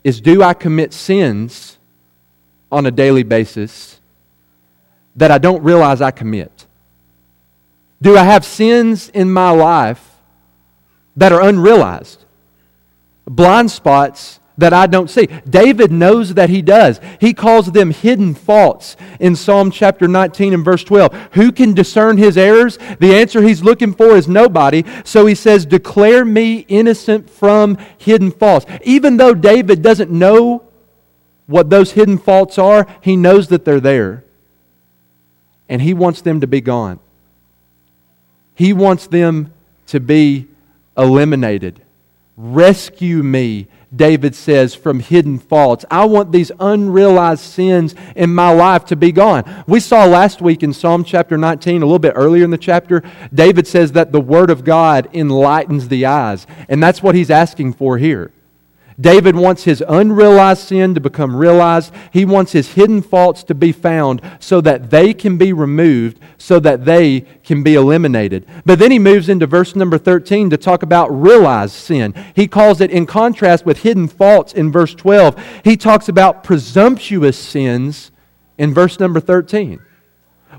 is 0.03 0.21
Do 0.21 0.43
I 0.43 0.53
commit 0.53 0.93
sins 0.93 1.77
on 2.71 2.85
a 2.85 2.91
daily 2.91 3.23
basis 3.23 3.99
that 5.15 5.31
I 5.31 5.37
don't 5.37 5.63
realize 5.63 6.01
I 6.01 6.11
commit? 6.11 6.65
Do 8.01 8.17
I 8.17 8.23
have 8.23 8.43
sins 8.43 9.09
in 9.09 9.31
my 9.31 9.51
life 9.51 10.17
that 11.15 11.31
are 11.31 11.41
unrealized? 11.41 12.22
Blind 13.25 13.71
spots 13.71 14.39
that 14.57 14.73
I 14.73 14.87
don't 14.87 15.09
see. 15.09 15.27
David 15.49 15.91
knows 15.91 16.35
that 16.35 16.49
he 16.49 16.61
does. 16.61 16.99
He 17.19 17.33
calls 17.33 17.71
them 17.71 17.91
hidden 17.91 18.35
faults 18.35 18.95
in 19.19 19.35
Psalm 19.35 19.71
chapter 19.71 20.07
19 20.07 20.53
and 20.53 20.63
verse 20.63 20.83
12. 20.83 21.29
Who 21.33 21.51
can 21.51 21.73
discern 21.73 22.17
his 22.17 22.37
errors? 22.37 22.77
The 22.99 23.15
answer 23.15 23.41
he's 23.41 23.63
looking 23.63 23.93
for 23.93 24.15
is 24.15 24.27
nobody. 24.27 24.83
So 25.03 25.25
he 25.25 25.35
says, 25.35 25.65
Declare 25.65 26.25
me 26.25 26.59
innocent 26.67 27.29
from 27.29 27.77
hidden 27.97 28.31
faults. 28.31 28.65
Even 28.83 29.17
though 29.17 29.33
David 29.33 29.81
doesn't 29.81 30.11
know 30.11 30.63
what 31.47 31.69
those 31.69 31.93
hidden 31.93 32.17
faults 32.17 32.57
are, 32.57 32.87
he 33.01 33.15
knows 33.15 33.47
that 33.47 33.65
they're 33.65 33.79
there. 33.79 34.23
And 35.67 35.81
he 35.81 35.93
wants 35.93 36.21
them 36.21 36.41
to 36.41 36.47
be 36.47 36.61
gone. 36.61 36.99
He 38.53 38.71
wants 38.71 39.07
them 39.07 39.51
to 39.87 39.99
be 39.99 40.47
eliminated. 40.95 41.81
Rescue 42.35 43.21
me, 43.21 43.67
David 43.95 44.33
says, 44.33 44.73
from 44.73 44.99
hidden 44.99 45.37
faults. 45.37 45.85
I 45.91 46.05
want 46.05 46.31
these 46.31 46.51
unrealized 46.59 47.41
sins 47.41 47.93
in 48.15 48.33
my 48.33 48.51
life 48.51 48.85
to 48.85 48.95
be 48.95 49.11
gone. 49.11 49.63
We 49.67 49.79
saw 49.79 50.05
last 50.05 50.41
week 50.41 50.63
in 50.63 50.73
Psalm 50.73 51.03
chapter 51.03 51.37
19, 51.37 51.83
a 51.83 51.85
little 51.85 51.99
bit 51.99 52.13
earlier 52.15 52.43
in 52.43 52.49
the 52.49 52.57
chapter, 52.57 53.03
David 53.31 53.67
says 53.67 53.91
that 53.91 54.11
the 54.11 54.21
Word 54.21 54.49
of 54.49 54.63
God 54.63 55.09
enlightens 55.13 55.89
the 55.89 56.07
eyes. 56.07 56.47
And 56.69 56.81
that's 56.81 57.03
what 57.03 57.13
he's 57.13 57.29
asking 57.29 57.73
for 57.73 57.99
here. 57.99 58.31
David 58.99 59.35
wants 59.35 59.63
his 59.63 59.83
unrealized 59.87 60.67
sin 60.67 60.93
to 60.95 61.01
become 61.01 61.35
realized. 61.35 61.93
He 62.11 62.25
wants 62.25 62.51
his 62.51 62.73
hidden 62.73 63.01
faults 63.01 63.43
to 63.45 63.55
be 63.55 63.71
found 63.71 64.21
so 64.39 64.61
that 64.61 64.89
they 64.89 65.13
can 65.13 65.37
be 65.37 65.53
removed, 65.53 66.19
so 66.37 66.59
that 66.59 66.85
they 66.85 67.21
can 67.43 67.63
be 67.63 67.75
eliminated. 67.75 68.45
But 68.65 68.79
then 68.79 68.91
he 68.91 68.99
moves 68.99 69.29
into 69.29 69.47
verse 69.47 69.75
number 69.75 69.97
13 69.97 70.49
to 70.49 70.57
talk 70.57 70.83
about 70.83 71.07
realized 71.09 71.73
sin. 71.73 72.13
He 72.35 72.47
calls 72.47 72.81
it, 72.81 72.91
in 72.91 73.05
contrast 73.05 73.65
with 73.65 73.83
hidden 73.83 74.07
faults 74.07 74.53
in 74.53 74.71
verse 74.71 74.93
12, 74.93 75.61
he 75.63 75.77
talks 75.77 76.09
about 76.09 76.43
presumptuous 76.43 77.37
sins 77.37 78.11
in 78.57 78.73
verse 78.73 78.99
number 78.99 79.19
13. 79.19 79.79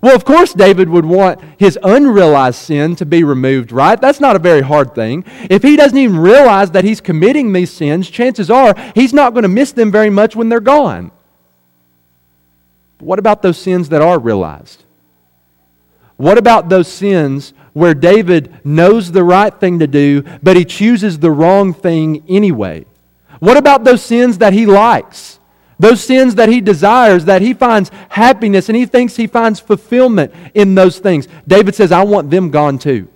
Well, 0.02 0.14
of 0.14 0.24
course, 0.24 0.52
David 0.52 0.88
would 0.88 1.04
want 1.04 1.40
his 1.58 1.78
unrealized 1.82 2.58
sin 2.58 2.94
to 2.96 3.06
be 3.06 3.24
removed, 3.24 3.72
right? 3.72 4.00
That's 4.00 4.20
not 4.20 4.36
a 4.36 4.38
very 4.38 4.60
hard 4.60 4.94
thing. 4.94 5.24
If 5.48 5.62
he 5.62 5.76
doesn't 5.76 5.96
even 5.96 6.18
realize 6.18 6.70
that 6.72 6.84
he's 6.84 7.00
committing 7.00 7.52
these 7.52 7.72
sins, 7.72 8.10
chances 8.10 8.50
are 8.50 8.74
he's 8.94 9.14
not 9.14 9.32
going 9.32 9.44
to 9.44 9.48
miss 9.48 9.72
them 9.72 9.90
very 9.90 10.10
much 10.10 10.36
when 10.36 10.48
they're 10.48 10.60
gone. 10.60 11.10
But 12.98 13.06
what 13.06 13.18
about 13.18 13.42
those 13.42 13.58
sins 13.58 13.88
that 13.90 14.02
are 14.02 14.18
realized? 14.18 14.84
What 16.16 16.38
about 16.38 16.68
those 16.68 16.88
sins 16.88 17.54
where 17.72 17.94
David 17.94 18.54
knows 18.64 19.10
the 19.10 19.24
right 19.24 19.52
thing 19.52 19.80
to 19.80 19.86
do, 19.86 20.22
but 20.42 20.56
he 20.56 20.64
chooses 20.64 21.18
the 21.18 21.30
wrong 21.30 21.74
thing 21.74 22.22
anyway? 22.28 22.84
What 23.40 23.56
about 23.56 23.84
those 23.84 24.02
sins 24.02 24.38
that 24.38 24.52
he 24.52 24.64
likes? 24.64 25.40
Those 25.78 26.02
sins 26.02 26.36
that 26.36 26.48
he 26.48 26.60
desires, 26.60 27.24
that 27.24 27.42
he 27.42 27.54
finds 27.54 27.90
happiness 28.08 28.68
and 28.68 28.76
he 28.76 28.86
thinks 28.86 29.16
he 29.16 29.26
finds 29.26 29.60
fulfillment 29.60 30.32
in 30.54 30.74
those 30.74 30.98
things. 30.98 31.26
David 31.46 31.74
says, 31.74 31.92
I 31.92 32.04
want 32.04 32.30
them 32.30 32.50
gone 32.50 32.78
too. 32.78 33.08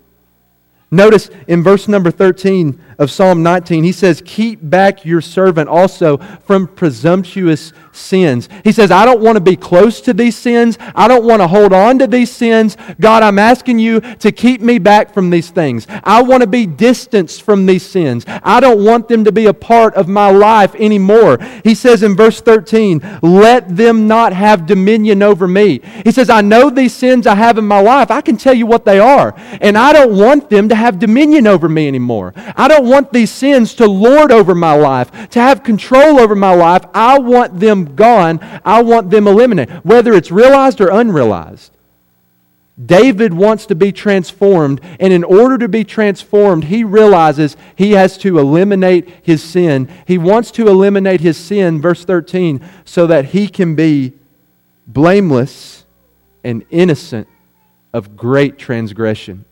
Notice 0.90 1.28
in 1.46 1.62
verse 1.62 1.86
number 1.86 2.10
13 2.10 2.80
of 2.98 3.10
Psalm 3.10 3.42
19, 3.42 3.84
he 3.84 3.92
says, 3.92 4.22
Keep 4.24 4.60
back 4.62 5.04
your 5.04 5.20
servant 5.20 5.68
also 5.68 6.16
from 6.46 6.66
presumptuous 6.66 7.74
sins. 7.98 8.48
He 8.64 8.72
says, 8.72 8.90
I 8.90 9.04
don't 9.04 9.20
want 9.20 9.36
to 9.36 9.40
be 9.40 9.56
close 9.56 10.00
to 10.02 10.12
these 10.12 10.36
sins. 10.36 10.78
I 10.94 11.08
don't 11.08 11.24
want 11.24 11.42
to 11.42 11.48
hold 11.48 11.72
on 11.72 11.98
to 11.98 12.06
these 12.06 12.30
sins. 12.30 12.76
God, 13.00 13.22
I'm 13.22 13.38
asking 13.38 13.78
you 13.78 14.00
to 14.00 14.32
keep 14.32 14.60
me 14.60 14.78
back 14.78 15.12
from 15.12 15.30
these 15.30 15.50
things. 15.50 15.86
I 16.04 16.22
want 16.22 16.42
to 16.42 16.46
be 16.46 16.66
distanced 16.66 17.42
from 17.42 17.66
these 17.66 17.84
sins. 17.84 18.24
I 18.42 18.60
don't 18.60 18.84
want 18.84 19.08
them 19.08 19.24
to 19.24 19.32
be 19.32 19.46
a 19.46 19.54
part 19.54 19.94
of 19.94 20.08
my 20.08 20.30
life 20.30 20.74
anymore. 20.76 21.38
He 21.64 21.74
says 21.74 22.02
in 22.02 22.16
verse 22.16 22.40
13, 22.40 23.20
Let 23.22 23.76
them 23.76 24.06
not 24.06 24.32
have 24.32 24.66
dominion 24.66 25.22
over 25.22 25.48
me. 25.48 25.80
He 26.04 26.12
says, 26.12 26.30
I 26.30 26.40
know 26.40 26.70
these 26.70 26.94
sins 26.94 27.26
I 27.26 27.34
have 27.34 27.58
in 27.58 27.66
my 27.66 27.80
life. 27.80 28.10
I 28.10 28.20
can 28.20 28.36
tell 28.36 28.54
you 28.54 28.66
what 28.66 28.84
they 28.84 28.98
are. 28.98 29.34
And 29.60 29.76
I 29.76 29.92
don't 29.92 30.16
want 30.16 30.50
them 30.50 30.68
to 30.68 30.74
have 30.74 30.98
dominion 30.98 31.46
over 31.46 31.68
me 31.68 31.88
anymore. 31.88 32.32
I 32.56 32.68
don't 32.68 32.88
want 32.88 33.12
these 33.12 33.30
sins 33.30 33.74
to 33.74 33.86
lord 33.86 34.32
over 34.32 34.54
my 34.54 34.74
life, 34.74 35.28
to 35.30 35.40
have 35.40 35.62
control 35.62 36.20
over 36.20 36.34
my 36.34 36.54
life. 36.54 36.84
I 36.94 37.18
want 37.18 37.58
them 37.58 37.87
gone. 37.96 38.40
I 38.64 38.82
want 38.82 39.10
them 39.10 39.26
eliminated, 39.26 39.74
whether 39.84 40.12
it's 40.12 40.30
realized 40.30 40.80
or 40.80 40.88
unrealized. 40.88 41.72
David 42.84 43.34
wants 43.34 43.66
to 43.66 43.74
be 43.74 43.90
transformed, 43.90 44.80
and 45.00 45.12
in 45.12 45.24
order 45.24 45.58
to 45.58 45.68
be 45.68 45.82
transformed, 45.82 46.64
he 46.64 46.84
realizes 46.84 47.56
he 47.74 47.92
has 47.92 48.16
to 48.18 48.38
eliminate 48.38 49.08
his 49.22 49.42
sin. 49.42 49.88
He 50.06 50.16
wants 50.16 50.52
to 50.52 50.68
eliminate 50.68 51.20
his 51.20 51.36
sin, 51.36 51.80
verse 51.80 52.04
13, 52.04 52.64
so 52.84 53.06
that 53.08 53.26
he 53.26 53.48
can 53.48 53.74
be 53.74 54.12
blameless 54.86 55.84
and 56.44 56.64
innocent 56.70 57.26
of 57.92 58.16
great 58.16 58.58
transgression. 58.58 59.44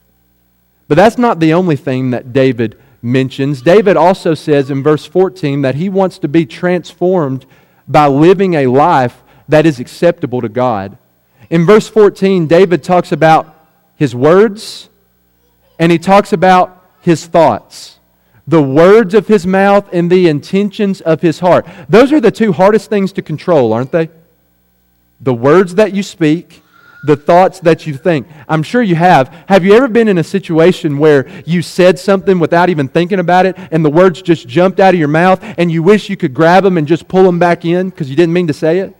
But 0.86 0.94
that's 0.94 1.18
not 1.18 1.40
the 1.40 1.52
only 1.52 1.76
thing 1.76 2.10
that 2.10 2.32
David 2.32 2.78
mentions. 3.02 3.60
David 3.60 3.96
also 3.96 4.34
says 4.34 4.70
in 4.70 4.82
verse 4.82 5.04
14 5.04 5.62
that 5.62 5.74
he 5.74 5.88
wants 5.88 6.18
to 6.18 6.28
be 6.28 6.46
transformed 6.46 7.44
by 7.88 8.06
living 8.06 8.54
a 8.54 8.66
life 8.66 9.22
that 9.48 9.66
is 9.66 9.78
acceptable 9.78 10.40
to 10.40 10.48
God. 10.48 10.98
In 11.50 11.64
verse 11.64 11.88
14, 11.88 12.46
David 12.46 12.82
talks 12.82 13.12
about 13.12 13.54
his 13.94 14.14
words 14.14 14.88
and 15.78 15.92
he 15.92 15.98
talks 15.98 16.32
about 16.32 16.84
his 17.00 17.26
thoughts. 17.26 17.98
The 18.48 18.62
words 18.62 19.14
of 19.14 19.26
his 19.26 19.46
mouth 19.46 19.88
and 19.92 20.10
the 20.10 20.28
intentions 20.28 21.00
of 21.00 21.20
his 21.20 21.40
heart. 21.40 21.66
Those 21.88 22.12
are 22.12 22.20
the 22.20 22.30
two 22.30 22.52
hardest 22.52 22.90
things 22.90 23.12
to 23.12 23.22
control, 23.22 23.72
aren't 23.72 23.92
they? 23.92 24.10
The 25.20 25.34
words 25.34 25.76
that 25.76 25.94
you 25.94 26.02
speak 26.02 26.62
the 27.06 27.16
thoughts 27.16 27.60
that 27.60 27.86
you 27.86 27.94
think. 27.94 28.26
I'm 28.48 28.62
sure 28.62 28.82
you 28.82 28.96
have. 28.96 29.28
Have 29.48 29.64
you 29.64 29.74
ever 29.74 29.88
been 29.88 30.08
in 30.08 30.18
a 30.18 30.24
situation 30.24 30.98
where 30.98 31.28
you 31.46 31.62
said 31.62 31.98
something 31.98 32.38
without 32.38 32.68
even 32.68 32.88
thinking 32.88 33.20
about 33.20 33.46
it 33.46 33.56
and 33.70 33.84
the 33.84 33.90
words 33.90 34.20
just 34.20 34.48
jumped 34.48 34.80
out 34.80 34.92
of 34.92 34.98
your 34.98 35.08
mouth 35.08 35.42
and 35.56 35.70
you 35.70 35.82
wish 35.82 36.10
you 36.10 36.16
could 36.16 36.34
grab 36.34 36.64
them 36.64 36.76
and 36.76 36.86
just 36.86 37.06
pull 37.08 37.22
them 37.22 37.38
back 37.38 37.64
in 37.64 37.90
because 37.90 38.10
you 38.10 38.16
didn't 38.16 38.32
mean 38.32 38.48
to 38.48 38.52
say 38.52 38.80
it? 38.80 38.94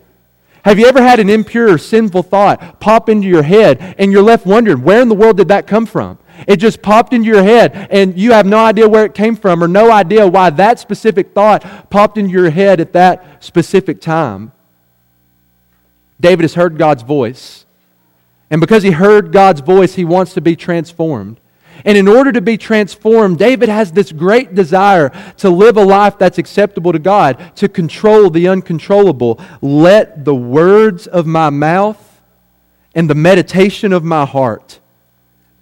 Have 0.65 0.79
you 0.79 0.87
ever 0.87 1.03
had 1.03 1.21
an 1.21 1.31
impure 1.31 1.73
or 1.73 1.79
sinful 1.79 2.25
thought 2.25 2.81
pop 2.81 3.09
into 3.09 3.29
your 3.29 3.43
head 3.43 3.95
and 3.99 4.11
you're 4.11 4.23
left 4.23 4.47
wondering, 4.47 4.83
where 4.83 5.01
in 5.01 5.09
the 5.09 5.15
world 5.15 5.37
did 5.37 5.49
that 5.49 5.67
come 5.67 5.87
from? 5.87 6.19
It 6.47 6.57
just 6.57 6.83
popped 6.83 7.13
into 7.13 7.27
your 7.27 7.43
head 7.43 7.89
and 7.91 8.19
you 8.19 8.33
have 8.33 8.47
no 8.47 8.59
idea 8.59 8.89
where 8.89 9.05
it 9.05 9.15
came 9.15 9.37
from 9.37 9.63
or 9.63 9.69
no 9.69 9.91
idea 9.91 10.27
why 10.27 10.51
that 10.51 10.79
specific 10.79 11.35
thought 11.35 11.91
popped 11.91 12.19
into 12.19 12.31
your 12.33 12.51
head 12.51 12.81
at 12.81 12.93
that 12.93 13.45
specific 13.45 14.01
time. 14.01 14.53
David 16.21 16.45
has 16.45 16.55
heard 16.55 16.79
God's 16.79 17.03
voice. 17.03 17.65
And 18.50 18.61
because 18.61 18.83
he 18.83 18.93
heard 18.93 19.33
God's 19.33 19.61
voice, 19.61 19.95
he 19.95 20.05
wants 20.05 20.35
to 20.35 20.41
be 20.41 20.57
transformed. 20.57 21.41
And 21.85 21.99
in 21.99 22.09
order 22.09 22.33
to 22.33 22.41
be 22.41 22.57
transformed, 22.57 23.38
David 23.38 23.69
has 23.69 23.93
this 23.93 24.12
great 24.12 24.55
desire 24.55 25.11
to 25.38 25.50
live 25.50 25.76
a 25.76 25.85
life 25.85 26.19
that's 26.19 26.38
acceptable 26.38 26.93
to 26.93 26.99
God, 26.99 27.53
to 27.57 27.69
control 27.69 28.31
the 28.31 28.49
uncontrollable. 28.49 29.41
Let 29.61 30.25
the 30.25 30.35
words 30.35 31.07
of 31.07 31.26
my 31.26 31.50
mouth 31.50 32.23
and 32.95 33.11
the 33.11 33.15
meditation 33.15 33.93
of 33.93 34.05
my 34.05 34.25
heart 34.25 34.81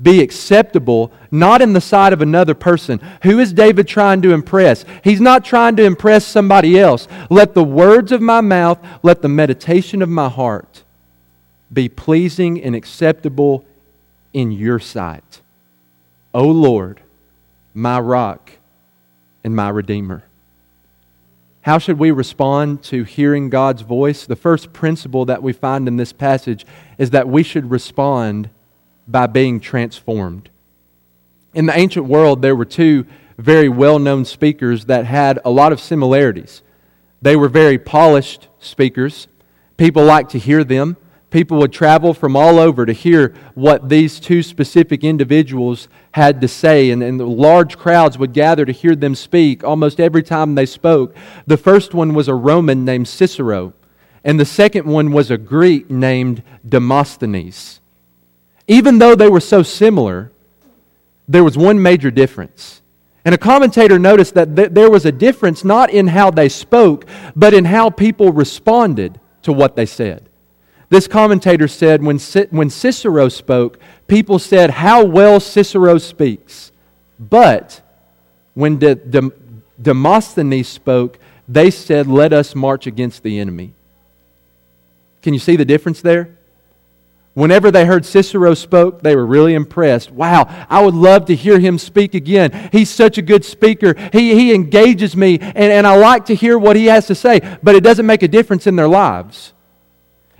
be 0.00 0.20
acceptable, 0.20 1.12
not 1.30 1.62
in 1.62 1.72
the 1.72 1.80
sight 1.80 2.12
of 2.12 2.20
another 2.20 2.54
person. 2.54 3.00
Who 3.22 3.38
is 3.38 3.52
David 3.52 3.88
trying 3.88 4.22
to 4.22 4.32
impress? 4.32 4.84
He's 5.02 5.20
not 5.20 5.44
trying 5.44 5.76
to 5.76 5.84
impress 5.84 6.26
somebody 6.26 6.78
else. 6.78 7.08
Let 7.30 7.54
the 7.54 7.64
words 7.64 8.12
of 8.12 8.20
my 8.20 8.40
mouth, 8.40 8.78
let 9.02 9.22
the 9.22 9.28
meditation 9.28 10.02
of 10.02 10.08
my 10.08 10.28
heart 10.28 10.83
be 11.74 11.88
pleasing 11.88 12.62
and 12.62 12.74
acceptable 12.74 13.64
in 14.32 14.52
your 14.52 14.78
sight. 14.78 15.42
O 16.32 16.48
Lord, 16.48 17.00
my 17.74 17.98
rock 17.98 18.52
and 19.42 19.54
my 19.54 19.68
redeemer. 19.68 20.24
How 21.62 21.78
should 21.78 21.98
we 21.98 22.10
respond 22.10 22.82
to 22.84 23.04
hearing 23.04 23.48
God's 23.48 23.82
voice? 23.82 24.26
The 24.26 24.36
first 24.36 24.72
principle 24.72 25.24
that 25.24 25.42
we 25.42 25.52
find 25.52 25.88
in 25.88 25.96
this 25.96 26.12
passage 26.12 26.66
is 26.98 27.10
that 27.10 27.26
we 27.26 27.42
should 27.42 27.70
respond 27.70 28.50
by 29.08 29.26
being 29.26 29.60
transformed. 29.60 30.50
In 31.54 31.66
the 31.66 31.76
ancient 31.76 32.06
world, 32.06 32.42
there 32.42 32.56
were 32.56 32.64
two 32.64 33.06
very 33.38 33.68
well 33.68 33.98
known 33.98 34.24
speakers 34.24 34.86
that 34.86 35.06
had 35.06 35.38
a 35.44 35.50
lot 35.50 35.72
of 35.72 35.80
similarities. 35.80 36.62
They 37.22 37.36
were 37.36 37.48
very 37.48 37.78
polished 37.78 38.48
speakers. 38.58 39.26
People 39.76 40.04
liked 40.04 40.32
to 40.32 40.38
hear 40.38 40.64
them. 40.64 40.96
People 41.34 41.58
would 41.58 41.72
travel 41.72 42.14
from 42.14 42.36
all 42.36 42.60
over 42.60 42.86
to 42.86 42.92
hear 42.92 43.34
what 43.54 43.88
these 43.88 44.20
two 44.20 44.40
specific 44.40 45.02
individuals 45.02 45.88
had 46.12 46.40
to 46.40 46.46
say, 46.46 46.92
and, 46.92 47.02
and 47.02 47.18
large 47.18 47.76
crowds 47.76 48.16
would 48.16 48.32
gather 48.32 48.64
to 48.64 48.70
hear 48.70 48.94
them 48.94 49.16
speak 49.16 49.64
almost 49.64 49.98
every 49.98 50.22
time 50.22 50.54
they 50.54 50.64
spoke. 50.64 51.12
The 51.44 51.56
first 51.56 51.92
one 51.92 52.14
was 52.14 52.28
a 52.28 52.34
Roman 52.36 52.84
named 52.84 53.08
Cicero, 53.08 53.72
and 54.22 54.38
the 54.38 54.44
second 54.44 54.86
one 54.86 55.10
was 55.10 55.28
a 55.32 55.36
Greek 55.36 55.90
named 55.90 56.44
Demosthenes. 56.64 57.80
Even 58.68 59.00
though 59.00 59.16
they 59.16 59.28
were 59.28 59.40
so 59.40 59.64
similar, 59.64 60.30
there 61.26 61.42
was 61.42 61.58
one 61.58 61.82
major 61.82 62.12
difference. 62.12 62.80
And 63.24 63.34
a 63.34 63.38
commentator 63.38 63.98
noticed 63.98 64.34
that 64.34 64.54
th- 64.54 64.70
there 64.70 64.88
was 64.88 65.04
a 65.04 65.10
difference 65.10 65.64
not 65.64 65.90
in 65.90 66.06
how 66.06 66.30
they 66.30 66.48
spoke, 66.48 67.06
but 67.34 67.52
in 67.52 67.64
how 67.64 67.90
people 67.90 68.30
responded 68.30 69.18
to 69.42 69.52
what 69.52 69.74
they 69.74 69.86
said. 69.86 70.28
This 70.88 71.08
commentator 71.08 71.68
said 71.68 72.02
when, 72.02 72.18
when 72.50 72.70
Cicero 72.70 73.28
spoke, 73.28 73.78
people 74.06 74.38
said 74.38 74.70
how 74.70 75.04
well 75.04 75.40
Cicero 75.40 75.98
speaks. 75.98 76.72
But 77.18 77.80
when 78.54 78.78
De, 78.78 78.94
De, 78.94 79.30
Demosthenes 79.80 80.68
spoke, 80.68 81.18
they 81.48 81.70
said, 81.70 82.06
Let 82.06 82.32
us 82.32 82.54
march 82.54 82.86
against 82.86 83.22
the 83.22 83.38
enemy. 83.38 83.74
Can 85.22 85.32
you 85.32 85.40
see 85.40 85.56
the 85.56 85.64
difference 85.64 86.00
there? 86.00 86.36
Whenever 87.34 87.72
they 87.72 87.84
heard 87.84 88.06
Cicero 88.06 88.54
spoke, 88.54 89.02
they 89.02 89.16
were 89.16 89.26
really 89.26 89.54
impressed. 89.54 90.12
Wow, 90.12 90.66
I 90.70 90.84
would 90.84 90.94
love 90.94 91.24
to 91.26 91.34
hear 91.34 91.58
him 91.58 91.78
speak 91.78 92.14
again. 92.14 92.70
He's 92.70 92.90
such 92.90 93.18
a 93.18 93.22
good 93.22 93.44
speaker. 93.44 93.94
He, 94.12 94.34
he 94.36 94.54
engages 94.54 95.16
me, 95.16 95.40
and, 95.40 95.56
and 95.56 95.86
I 95.86 95.96
like 95.96 96.26
to 96.26 96.34
hear 96.34 96.56
what 96.56 96.76
he 96.76 96.86
has 96.86 97.08
to 97.08 97.14
say, 97.16 97.40
but 97.60 97.74
it 97.74 97.82
doesn't 97.82 98.06
make 98.06 98.22
a 98.22 98.28
difference 98.28 98.68
in 98.68 98.76
their 98.76 98.86
lives. 98.86 99.52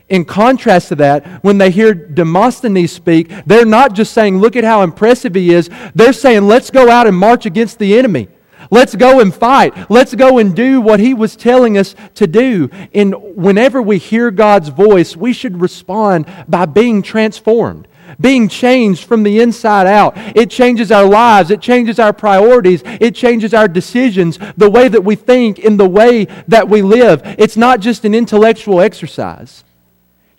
In 0.08 0.24
contrast 0.24 0.88
to 0.88 0.96
that, 0.96 1.42
when 1.42 1.56
they 1.56 1.70
hear 1.70 1.94
Demosthenes 1.94 2.92
speak, 2.92 3.30
they're 3.46 3.64
not 3.64 3.94
just 3.94 4.12
saying, 4.12 4.38
Look 4.38 4.54
at 4.54 4.64
how 4.64 4.82
impressive 4.82 5.34
he 5.34 5.52
is. 5.52 5.70
They're 5.94 6.12
saying, 6.12 6.46
Let's 6.46 6.70
go 6.70 6.90
out 6.90 7.06
and 7.06 7.16
march 7.16 7.46
against 7.46 7.78
the 7.78 7.98
enemy. 7.98 8.28
Let's 8.70 8.94
go 8.94 9.20
and 9.20 9.34
fight. 9.34 9.90
Let's 9.90 10.14
go 10.14 10.38
and 10.38 10.54
do 10.54 10.80
what 10.80 11.00
he 11.00 11.14
was 11.14 11.36
telling 11.36 11.78
us 11.78 11.94
to 12.16 12.26
do. 12.26 12.70
And 12.92 13.14
whenever 13.36 13.80
we 13.80 13.98
hear 13.98 14.30
God's 14.30 14.68
voice, 14.68 15.16
we 15.16 15.32
should 15.32 15.60
respond 15.60 16.26
by 16.48 16.66
being 16.66 17.02
transformed, 17.02 17.88
being 18.20 18.48
changed 18.48 19.04
from 19.04 19.22
the 19.22 19.40
inside 19.40 19.86
out. 19.86 20.14
It 20.16 20.50
changes 20.50 20.90
our 20.90 21.06
lives, 21.06 21.50
it 21.50 21.60
changes 21.60 21.98
our 21.98 22.12
priorities, 22.12 22.82
it 22.84 23.14
changes 23.14 23.54
our 23.54 23.68
decisions, 23.68 24.38
the 24.56 24.70
way 24.70 24.88
that 24.88 25.04
we 25.04 25.16
think, 25.16 25.58
in 25.58 25.76
the 25.76 25.88
way 25.88 26.26
that 26.48 26.68
we 26.68 26.82
live. 26.82 27.22
It's 27.38 27.56
not 27.56 27.80
just 27.80 28.04
an 28.04 28.14
intellectual 28.14 28.80
exercise. 28.80 29.64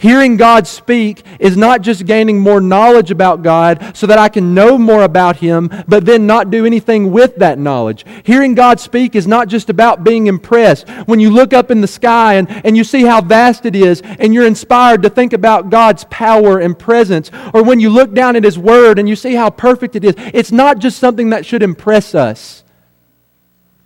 Hearing 0.06 0.38
God 0.38 0.68
speak 0.68 1.24
is 1.40 1.58
not 1.58 1.82
just 1.82 2.06
gaining 2.06 2.40
more 2.40 2.62
knowledge 2.62 3.10
about 3.10 3.42
God 3.42 3.98
so 3.98 4.06
that 4.06 4.20
I 4.20 4.30
can 4.30 4.54
know 4.54 4.78
more 4.78 5.02
about 5.02 5.38
Him, 5.38 5.68
but 5.88 6.06
then 6.06 6.28
not 6.28 6.52
do 6.52 6.64
anything 6.64 7.12
with 7.12 7.38
that 7.38 7.58
knowledge. 7.58 8.06
Hearing 8.24 8.54
God 8.54 8.80
speak 8.80 9.16
is 9.16 9.26
not 9.26 9.48
just 9.48 9.68
about 9.68 10.04
being 10.04 10.28
impressed. 10.28 10.88
When 11.08 11.20
you 11.20 11.32
look 11.32 11.54
up 11.54 11.72
in 11.72 11.82
the 11.82 11.88
sky 11.88 12.36
and, 12.36 12.48
and 12.64 12.78
you 12.78 12.84
see 12.84 13.02
how 13.02 13.20
vast 13.20 13.66
it 13.66 13.76
is, 13.76 14.04
and 14.20 14.32
you're 14.32 14.46
inspired 14.46 15.02
to 15.02 15.10
think 15.10 15.34
about 15.34 15.72
God's 15.72 16.04
power 16.12 16.60
and 16.60 16.78
presence, 16.78 17.32
or 17.52 17.64
when 17.64 17.80
you 17.80 17.90
look 17.90 18.14
down 18.14 18.36
at 18.36 18.44
His 18.44 18.60
Word 18.60 19.00
and 19.00 19.10
you 19.10 19.16
see 19.16 19.34
how 19.34 19.50
perfect 19.50 19.96
it 19.96 20.04
is, 20.04 20.14
it's 20.36 20.52
not 20.52 20.78
just 20.78 21.00
something 21.00 21.32
that 21.32 21.48
should 21.48 21.64
impress 21.64 22.14
us, 22.14 22.64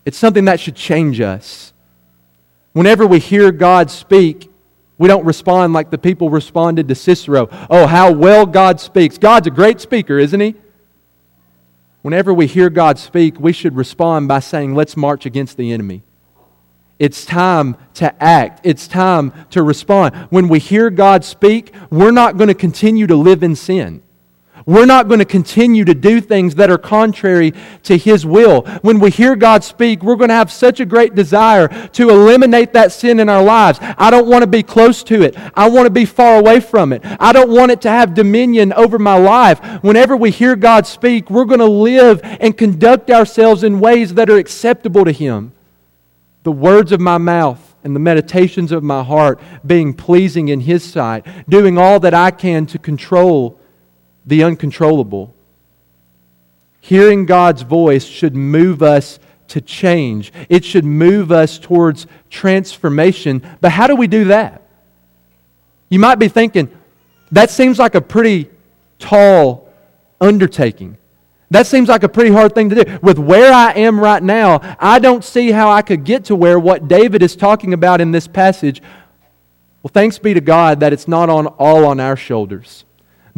it's 0.04 0.18
something 0.18 0.44
that 0.44 0.60
should 0.60 0.76
change 0.76 1.22
us. 1.22 1.72
Whenever 2.74 3.08
we 3.08 3.20
hear 3.20 3.54
God 3.54 3.90
speak, 3.90 4.49
we 5.00 5.08
don't 5.08 5.26
respond 5.26 5.74
like 5.74 5.90
the 5.90 5.98
people 5.98 6.30
responded 6.30 6.88
to 6.90 6.96
Cicero. 6.96 7.48
Oh, 7.70 7.88
how 7.88 8.12
well 8.12 8.46
God 8.46 8.80
speaks. 8.80 9.18
God's 9.18 9.48
a 9.48 9.52
great 9.52 9.82
speaker, 9.82 10.20
isn't 10.20 10.40
he? 10.40 10.56
Whenever 12.02 12.34
we 12.34 12.48
hear 12.48 12.70
God 12.70 13.00
speak, 13.00 13.40
we 13.40 13.54
should 13.54 13.76
respond 13.76 14.28
by 14.28 14.40
saying, 14.40 14.76
Let's 14.76 14.96
march 14.96 15.26
against 15.26 15.58
the 15.58 15.72
enemy. 15.72 16.04
It's 17.00 17.24
time 17.24 17.78
to 17.96 18.22
act. 18.22 18.60
It's 18.66 18.88
time 18.88 19.34
to 19.52 19.64
respond. 19.64 20.16
When 20.30 20.50
we 20.50 20.60
hear 20.60 20.90
God 20.90 21.24
speak, 21.24 21.74
we're 21.90 22.12
not 22.12 22.36
going 22.36 22.50
to 22.50 22.54
continue 22.54 23.08
to 23.08 23.16
live 23.16 23.42
in 23.42 23.56
sin. 23.56 24.04
We're 24.66 24.86
not 24.86 25.08
going 25.08 25.20
to 25.20 25.26
continue 25.26 25.86
to 25.86 25.94
do 25.94 26.22
things 26.22 26.56
that 26.56 26.70
are 26.70 26.78
contrary 26.78 27.54
to 27.84 27.98
His 27.98 28.26
will. 28.26 28.62
When 28.82 29.00
we 29.00 29.12
hear 29.12 29.36
God 29.36 29.64
speak, 29.64 30.04
we're 30.04 30.16
going 30.16 30.30
to 30.30 30.36
have 30.36 30.52
such 30.52 30.80
a 30.80 30.86
great 30.86 31.16
desire 31.16 31.68
to 31.90 32.10
eliminate 32.10 32.74
that 32.74 32.92
sin 32.92 33.20
in 33.20 33.30
our 33.30 33.44
lives. 33.44 33.80
I 33.82 34.10
don't 34.10 34.28
want 34.28 34.44
to 34.44 34.48
be 34.48 34.64
close 34.64 35.04
to 35.04 35.22
it. 35.24 35.36
I 35.56 35.70
want 35.70 35.86
to 35.86 35.92
be 35.92 36.06
far 36.06 36.40
away 36.40 36.60
from 36.60 36.94
it. 36.94 37.02
I 37.04 37.32
don't 37.32 37.52
want 37.52 37.72
it 37.72 37.82
to 37.82 37.90
have 37.90 38.14
dominion 38.14 38.74
over 38.74 39.00
my 39.00 39.16
life. 39.16 39.60
Whenever 39.84 40.16
we 40.16 40.32
hear 40.32 40.56
God 40.56 40.86
speak, 40.86 41.30
we're 41.30 41.46
going 41.46 41.60
to 41.60 41.66
live 41.66 42.22
and 42.24 42.58
conduct 42.58 43.10
ourselves 43.10 43.64
in 43.64 43.80
ways 43.80 44.14
that 44.16 44.30
are 44.30 44.38
acceptable 44.38 45.06
to 45.06 45.12
Him. 45.12 45.54
The 46.44 46.52
words 46.52 46.92
of 46.92 47.00
my 47.00 47.18
mouth 47.18 47.76
and 47.84 47.96
the 47.96 48.00
meditations 48.00 48.72
of 48.72 48.84
my 48.84 49.04
heart 49.04 49.40
being 49.66 49.94
pleasing 49.94 50.48
in 50.50 50.62
His 50.62 50.84
sight, 50.84 51.26
doing 51.48 51.78
all 51.78 52.00
that 52.00 52.14
I 52.14 52.32
can 52.32 52.66
to 52.68 52.80
control 52.80 53.59
the 54.30 54.44
uncontrollable. 54.44 55.34
Hearing 56.82 57.26
God's 57.26 57.64
voice 57.64 58.06
should 58.06 58.36
move 58.36 58.82
us 58.82 59.20
to 59.50 59.60
change, 59.60 60.32
it 60.48 60.64
should 60.64 60.86
move 60.86 61.32
us 61.32 61.58
towards 61.58 62.06
transformation. 62.30 63.42
But 63.62 63.72
how 63.72 63.88
do 63.88 63.96
we 63.96 64.08
do 64.08 64.26
that? 64.26 64.62
You 65.90 65.98
might 65.98 66.20
be 66.20 66.28
thinking, 66.28 66.70
that 67.32 67.50
seems 67.50 67.80
like 67.80 67.96
a 67.96 68.02
pretty 68.02 68.50
tall 69.00 69.68
undertaking. 70.22 70.98
That 71.52 71.66
seems 71.66 71.90
like 71.90 72.04
a 72.04 72.10
pretty 72.10 72.30
hard 72.30 72.54
thing 72.54 72.70
to 72.70 72.84
do. 72.84 73.00
With 73.02 73.18
where 73.18 73.52
I 73.52 73.72
am 73.72 74.00
right 74.00 74.22
now, 74.22 74.78
I 74.80 75.00
don't 75.00 75.24
see 75.24 75.52
how 75.52 75.72
I 75.72 75.82
could 75.82 76.04
get 76.04 76.26
to 76.26 76.36
where 76.36 76.60
what 76.60 76.88
David 76.88 77.24
is 77.24 77.36
talking 77.36 77.74
about 77.74 78.02
in 78.02 78.12
this 78.12 78.28
passage. 78.28 78.84
Well, 79.82 79.90
thanks 79.92 80.20
be 80.20 80.36
to 80.36 80.42
God 80.42 80.82
that 80.82 80.94
it's 80.94 81.08
not 81.08 81.28
on 81.30 81.48
all 81.48 81.86
on 81.86 82.00
our 82.00 82.16
shoulders. 82.16 82.86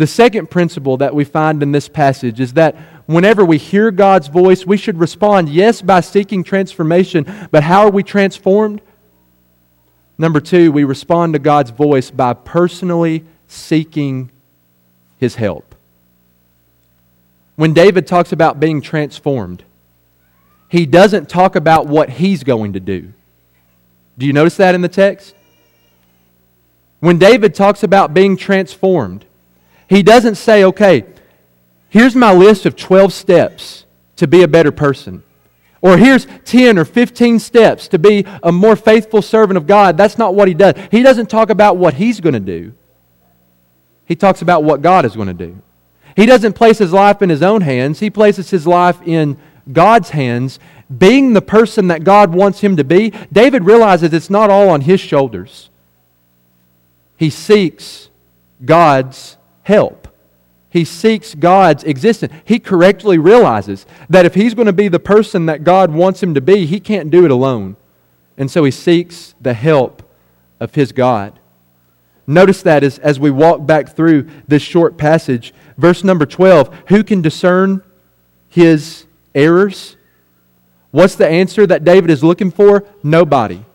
The 0.01 0.07
second 0.07 0.49
principle 0.49 0.97
that 0.97 1.13
we 1.13 1.23
find 1.23 1.61
in 1.61 1.73
this 1.73 1.87
passage 1.87 2.39
is 2.39 2.53
that 2.53 2.75
whenever 3.05 3.45
we 3.45 3.59
hear 3.59 3.91
God's 3.91 4.29
voice, 4.29 4.65
we 4.65 4.75
should 4.75 4.97
respond, 4.97 5.47
yes, 5.47 5.83
by 5.83 6.01
seeking 6.01 6.43
transformation, 6.43 7.47
but 7.51 7.61
how 7.61 7.81
are 7.81 7.91
we 7.91 8.01
transformed? 8.01 8.81
Number 10.17 10.39
two, 10.39 10.71
we 10.71 10.85
respond 10.85 11.33
to 11.33 11.39
God's 11.39 11.69
voice 11.69 12.09
by 12.09 12.33
personally 12.33 13.25
seeking 13.47 14.31
His 15.19 15.35
help. 15.35 15.75
When 17.55 17.71
David 17.71 18.07
talks 18.07 18.31
about 18.31 18.59
being 18.59 18.81
transformed, 18.81 19.63
he 20.67 20.87
doesn't 20.87 21.29
talk 21.29 21.55
about 21.55 21.85
what 21.85 22.09
he's 22.09 22.43
going 22.43 22.73
to 22.73 22.79
do. 22.79 23.13
Do 24.17 24.25
you 24.25 24.33
notice 24.33 24.57
that 24.57 24.73
in 24.73 24.81
the 24.81 24.89
text? 24.89 25.35
When 27.01 27.19
David 27.19 27.53
talks 27.53 27.83
about 27.83 28.15
being 28.15 28.35
transformed, 28.35 29.27
he 29.91 30.03
doesn't 30.03 30.35
say, 30.35 30.63
okay, 30.63 31.03
here's 31.89 32.15
my 32.15 32.31
list 32.31 32.65
of 32.65 32.77
12 32.77 33.11
steps 33.11 33.85
to 34.15 34.25
be 34.25 34.41
a 34.41 34.47
better 34.47 34.71
person. 34.71 35.21
Or 35.81 35.97
here's 35.97 36.27
10 36.45 36.79
or 36.79 36.85
15 36.85 37.39
steps 37.39 37.89
to 37.89 37.99
be 37.99 38.25
a 38.41 38.53
more 38.53 38.77
faithful 38.77 39.21
servant 39.21 39.57
of 39.57 39.67
God. 39.67 39.97
That's 39.97 40.17
not 40.17 40.33
what 40.33 40.47
he 40.47 40.53
does. 40.53 40.75
He 40.91 41.03
doesn't 41.03 41.29
talk 41.29 41.49
about 41.49 41.75
what 41.75 41.95
he's 41.95 42.21
going 42.21 42.35
to 42.35 42.39
do, 42.39 42.73
he 44.05 44.15
talks 44.15 44.41
about 44.41 44.63
what 44.63 44.81
God 44.81 45.03
is 45.03 45.13
going 45.13 45.27
to 45.27 45.33
do. 45.33 45.61
He 46.15 46.25
doesn't 46.25 46.53
place 46.53 46.77
his 46.77 46.93
life 46.93 47.21
in 47.21 47.29
his 47.29 47.41
own 47.41 47.59
hands, 47.59 47.99
he 47.99 48.09
places 48.09 48.49
his 48.49 48.65
life 48.65 49.01
in 49.05 49.37
God's 49.73 50.11
hands. 50.11 50.57
Being 50.97 51.33
the 51.33 51.41
person 51.41 51.87
that 51.87 52.05
God 52.05 52.33
wants 52.33 52.61
him 52.61 52.77
to 52.77 52.85
be, 52.85 53.09
David 53.31 53.65
realizes 53.65 54.13
it's 54.13 54.29
not 54.29 54.49
all 54.49 54.69
on 54.69 54.81
his 54.81 55.01
shoulders. 55.01 55.69
He 57.17 57.29
seeks 57.29 58.09
God's 58.63 59.37
help. 59.63 60.07
He 60.69 60.85
seeks 60.85 61.35
God's 61.35 61.83
existence. 61.83 62.33
He 62.45 62.57
correctly 62.57 63.17
realizes 63.17 63.85
that 64.09 64.25
if 64.25 64.35
he's 64.35 64.53
going 64.53 64.67
to 64.67 64.73
be 64.73 64.87
the 64.87 64.99
person 64.99 65.45
that 65.47 65.65
God 65.65 65.91
wants 65.91 66.23
him 66.23 66.33
to 66.33 66.41
be, 66.41 66.65
he 66.65 66.79
can't 66.79 67.11
do 67.11 67.25
it 67.25 67.31
alone. 67.31 67.75
And 68.37 68.49
so 68.49 68.63
he 68.63 68.71
seeks 68.71 69.35
the 69.41 69.53
help 69.53 70.01
of 70.59 70.75
his 70.75 70.93
God. 70.93 71.39
Notice 72.25 72.61
that 72.61 72.83
as, 72.83 72.99
as 72.99 73.19
we 73.19 73.31
walk 73.31 73.65
back 73.65 73.89
through 73.89 74.29
this 74.47 74.61
short 74.61 74.97
passage, 74.97 75.53
verse 75.77 76.03
number 76.03 76.25
12 76.25 76.73
who 76.87 77.03
can 77.03 77.21
discern 77.21 77.83
his 78.47 79.05
errors? 79.35 79.97
What's 80.91 81.15
the 81.15 81.27
answer 81.27 81.67
that 81.67 81.83
David 81.83 82.09
is 82.09 82.23
looking 82.23 82.51
for? 82.51 82.85
Nobody. 83.03 83.65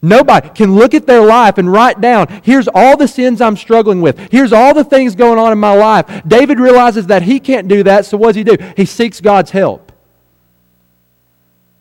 Nobody 0.00 0.48
can 0.50 0.76
look 0.76 0.94
at 0.94 1.06
their 1.06 1.24
life 1.24 1.58
and 1.58 1.70
write 1.70 2.00
down, 2.00 2.28
here's 2.44 2.68
all 2.72 2.96
the 2.96 3.08
sins 3.08 3.40
I'm 3.40 3.56
struggling 3.56 4.00
with. 4.00 4.18
Here's 4.30 4.52
all 4.52 4.72
the 4.72 4.84
things 4.84 5.16
going 5.16 5.38
on 5.38 5.50
in 5.50 5.58
my 5.58 5.74
life. 5.74 6.22
David 6.26 6.60
realizes 6.60 7.08
that 7.08 7.22
he 7.22 7.40
can't 7.40 7.66
do 7.66 7.82
that, 7.82 8.06
so 8.06 8.16
what 8.16 8.28
does 8.28 8.36
he 8.36 8.44
do? 8.44 8.56
He 8.76 8.84
seeks 8.84 9.20
God's 9.20 9.50
help. 9.50 9.90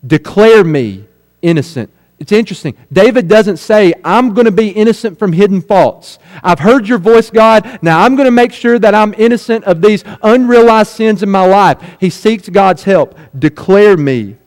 Declare 0.05 0.63
me 0.63 1.05
innocent. 1.41 1.91
It's 2.19 2.31
interesting. 2.31 2.75
David 2.91 3.27
doesn't 3.27 3.57
say, 3.57 3.93
I'm 4.03 4.33
going 4.33 4.45
to 4.45 4.51
be 4.51 4.69
innocent 4.69 5.19
from 5.19 5.33
hidden 5.33 5.61
faults. 5.61 6.17
I've 6.43 6.59
heard 6.59 6.87
your 6.87 6.97
voice, 6.97 7.29
God. 7.29 7.79
Now 7.83 8.01
I'm 8.01 8.15
going 8.15 8.25
to 8.25 8.31
make 8.31 8.51
sure 8.51 8.79
that 8.79 8.95
I'm 8.95 9.13
innocent 9.15 9.65
of 9.65 9.81
these 9.81 10.03
unrealized 10.23 10.93
sins 10.93 11.21
in 11.21 11.29
my 11.29 11.45
life. 11.45 11.77
He 11.99 12.09
seeks 12.09 12.49
God's 12.49 12.83
help. 12.83 13.15
Declare 13.37 13.97
me 13.97 14.37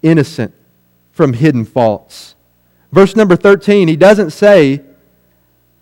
innocent 0.00 0.54
from 1.12 1.34
hidden 1.34 1.66
faults. 1.66 2.36
Verse 2.90 3.14
number 3.14 3.36
13, 3.36 3.88
he 3.88 3.96
doesn't 3.96 4.30
say, 4.30 4.82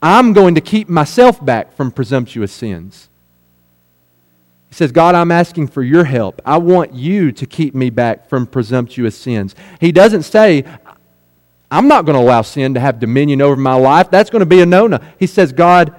I'm 0.03 0.33
going 0.33 0.55
to 0.55 0.61
keep 0.61 0.89
myself 0.89 1.45
back 1.45 1.73
from 1.75 1.91
presumptuous 1.91 2.53
sins. 2.53 3.09
He 4.69 4.75
says, 4.75 4.93
God, 4.93 5.15
I'm 5.15 5.31
asking 5.31 5.69
for 5.69 5.83
your 5.83 6.05
help. 6.05 6.43
I 6.45 6.59
want 6.59 6.95
you 6.95 7.33
to 7.33 7.47
keep 7.47 7.75
me 7.75 7.91
back 7.91 8.29
from 8.29 8.47
presumptuous 8.47 9.17
sins. 9.17 9.55
He 9.81 9.93
doesn't 9.93 10.25
say, 10.25 10.65
I'm 11.71 11.89
not 11.89 12.05
going 12.05 12.15
to 12.15 12.23
allow 12.23 12.43
sin 12.43 12.75
to 12.75 12.81
have 12.81 13.01
dominion 13.01 13.41
over 13.41 13.57
my 13.57 13.75
life. 13.75 14.11
That's 14.11 14.31
going 14.31 14.41
to 14.41 14.47
be 14.47 14.61
a 14.61 14.67
no 14.67 14.87
no. 14.87 14.99
He 15.19 15.27
says, 15.27 15.53
God, 15.53 15.95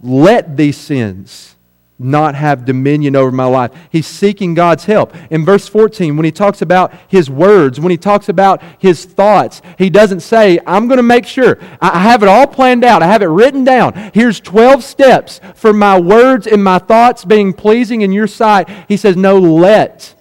let 0.00 0.56
these 0.56 0.76
sins 0.76 1.56
not 1.98 2.34
have 2.34 2.64
dominion 2.64 3.14
over 3.14 3.30
my 3.30 3.44
life. 3.44 3.70
He's 3.90 4.06
seeking 4.06 4.54
God's 4.54 4.84
help. 4.84 5.14
In 5.30 5.44
verse 5.44 5.68
14, 5.68 6.16
when 6.16 6.24
he 6.24 6.32
talks 6.32 6.60
about 6.60 6.92
his 7.06 7.30
words, 7.30 7.78
when 7.78 7.92
he 7.92 7.96
talks 7.96 8.28
about 8.28 8.60
his 8.78 9.04
thoughts, 9.04 9.62
he 9.78 9.90
doesn't 9.90 10.20
say, 10.20 10.58
I'm 10.66 10.88
going 10.88 10.96
to 10.96 11.04
make 11.04 11.24
sure. 11.24 11.58
I 11.80 12.00
have 12.00 12.22
it 12.22 12.28
all 12.28 12.48
planned 12.48 12.84
out. 12.84 13.02
I 13.02 13.06
have 13.06 13.22
it 13.22 13.26
written 13.26 13.62
down. 13.62 14.10
Here's 14.12 14.40
12 14.40 14.82
steps 14.82 15.40
for 15.54 15.72
my 15.72 15.98
words 15.98 16.48
and 16.48 16.64
my 16.64 16.78
thoughts 16.78 17.24
being 17.24 17.52
pleasing 17.52 18.00
in 18.00 18.12
your 18.12 18.26
sight. 18.26 18.68
He 18.88 18.96
says, 18.96 19.16
No, 19.16 19.38
let. 19.38 20.14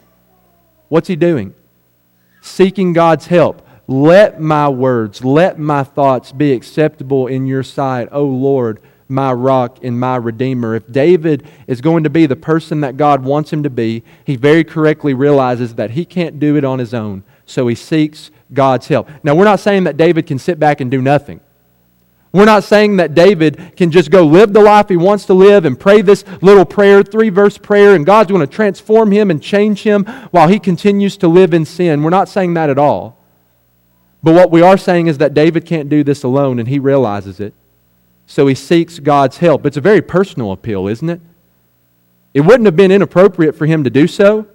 What's 0.89 1.07
he 1.07 1.15
doing? 1.15 1.55
Seeking 2.41 2.93
God's 2.93 3.25
help. 3.27 3.67
Let 3.88 4.39
my 4.39 4.69
words, 4.69 5.25
let 5.25 5.57
my 5.57 5.83
thoughts 5.83 6.31
be 6.31 6.53
acceptable 6.53 7.27
in 7.27 7.47
your 7.47 7.63
sight, 7.63 8.09
O 8.12 8.23
Lord 8.23 8.79
my 9.13 9.32
rock 9.32 9.80
and 9.84 9.99
my 9.99 10.15
redeemer. 10.15 10.76
If 10.76 10.91
David 10.91 11.47
is 11.67 11.82
going 11.82 12.04
to 12.04 12.10
be 12.10 12.26
the 12.26 12.36
person 12.36 12.82
that 12.82 12.97
God 12.97 13.23
wants 13.23 13.54
him 13.54 13.63
to 13.63 13.69
be, 13.69 14.04
he 14.26 14.36
very 14.36 14.63
correctly 14.63 15.13
realizes 15.13 15.76
that 15.76 15.91
he 15.91 16.06
can't 16.06 16.39
do 16.39 16.56
it 16.56 16.63
on 16.63 16.80
his 16.80 16.93
own. 16.93 17.23
So 17.45 17.67
he 17.67 17.76
seeks 17.76 18.32
God's 18.54 18.88
help. 18.88 19.10
Now, 19.23 19.36
we're 19.36 19.43
not 19.43 19.60
saying 19.60 19.84
that 19.86 19.97
David 19.97 20.28
can 20.28 20.39
sit 20.39 20.60
back 20.60 20.82
and 20.82 20.89
do 20.89 21.02
nothing. 21.02 21.41
We're 22.32 22.45
not 22.45 22.63
saying 22.63 22.97
that 22.97 23.13
David 23.13 23.73
can 23.78 23.91
just 23.91 24.10
go 24.10 24.26
live 24.26 24.54
the 24.54 24.62
life 24.62 24.89
he 24.89 24.97
wants 24.97 25.26
to 25.26 25.36
live 25.36 25.65
and 25.65 25.80
pray 25.80 26.02
this 26.02 26.26
little 26.41 26.65
prayer, 26.65 27.04
three 27.04 27.30
verse 27.30 27.60
prayer, 27.60 27.93
and 27.93 28.08
God's 28.08 28.32
going 28.32 28.41
to 28.45 28.52
transform 28.52 29.12
him 29.12 29.30
and 29.30 29.41
change 29.41 29.84
him 29.84 30.06
while 30.32 30.47
he 30.47 30.58
continues 30.60 31.15
to 31.17 31.28
live 31.28 31.54
in 31.54 31.63
sin. 31.63 32.02
We're 32.02 32.10
not 32.10 32.28
saying 32.28 32.56
that 32.56 32.71
at 32.71 32.80
all. 32.80 33.19
But 34.23 34.34
what 34.34 34.49
we 34.49 34.63
are 34.63 34.78
saying 34.78 35.08
is 35.08 35.19
that 35.19 35.36
David 35.36 35.65
can't 35.65 35.89
do 35.89 36.04
this 36.04 36.23
alone, 36.23 36.58
and 36.58 36.67
he 36.67 36.80
realizes 36.80 37.39
it. 37.39 37.54
So 38.34 38.48
he 38.48 38.56
seeks 38.56 38.98
God's 38.98 39.38
help. 39.38 39.63
It's 39.63 39.78
a 39.78 39.82
very 39.82 40.02
personal 40.02 40.52
appeal, 40.52 40.88
isn't 40.88 41.08
it? 41.08 41.22
It 42.34 42.41
wouldn't 42.41 42.65
have 42.65 42.76
been 42.76 42.89
inappropriate 42.89 43.54
for 43.56 43.67
him 43.67 43.84
to 43.84 43.91
do 43.91 44.08
so. 44.08 44.48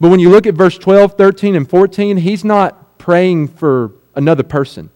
But 0.00 0.08
when 0.08 0.20
you 0.20 0.30
look 0.30 0.46
at 0.46 0.54
verse 0.54 0.78
12, 0.78 1.18
13, 1.18 1.54
and 1.54 1.68
14, 1.68 2.16
he's 2.16 2.46
not 2.46 2.96
praying 2.96 3.48
for 3.48 3.92
another 4.14 4.42
person. 4.42 4.88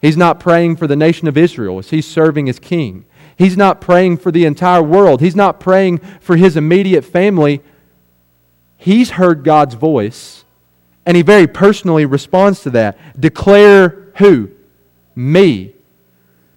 He's 0.00 0.16
not 0.16 0.40
praying 0.40 0.76
for 0.76 0.86
the 0.86 0.96
nation 0.96 1.28
of 1.28 1.36
Israel 1.36 1.78
as 1.78 1.90
he's 1.90 2.06
serving 2.06 2.48
as 2.48 2.58
king. 2.58 3.04
He's 3.36 3.54
not 3.58 3.82
praying 3.82 4.16
for 4.16 4.32
the 4.32 4.46
entire 4.46 4.82
world. 4.82 5.20
He's 5.20 5.36
not 5.36 5.60
praying 5.60 5.98
for 6.20 6.36
his 6.36 6.56
immediate 6.56 7.04
family. 7.04 7.60
He's 8.78 9.10
heard 9.10 9.44
God's 9.44 9.74
voice, 9.74 10.44
and 11.04 11.18
he 11.18 11.22
very 11.22 11.46
personally 11.46 12.06
responds 12.06 12.62
to 12.62 12.70
that. 12.70 13.20
Declare 13.20 14.08
who? 14.16 14.48
Me 15.14 15.74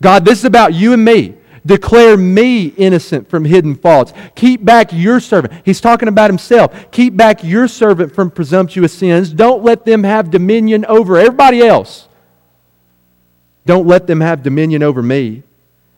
God, 0.02 0.26
this 0.26 0.40
is 0.40 0.46
about 0.46 0.74
you 0.74 0.94
and 0.94 1.04
me. 1.04 1.36
Declare 1.66 2.18
me 2.18 2.68
innocent 2.68 3.28
from 3.28 3.44
hidden 3.44 3.76
faults. 3.76 4.14
Keep 4.36 4.64
back 4.64 4.90
your 4.94 5.20
servant. 5.20 5.54
He's 5.66 5.82
talking 5.82 6.08
about 6.08 6.30
himself. 6.30 6.92
Keep 6.92 7.18
back 7.18 7.44
your 7.44 7.68
servant 7.68 8.14
from 8.14 8.30
presumptuous 8.30 8.94
sins. 8.94 9.34
Don't 9.34 9.64
let 9.64 9.84
them 9.84 10.04
have 10.04 10.30
dominion 10.30 10.86
over 10.86 11.18
everybody 11.18 11.62
else. 11.62 12.08
Don't 13.66 13.88
let 13.88 14.06
them 14.06 14.22
have 14.22 14.44
dominion 14.44 14.84
over 14.84 15.02
me. 15.02 15.42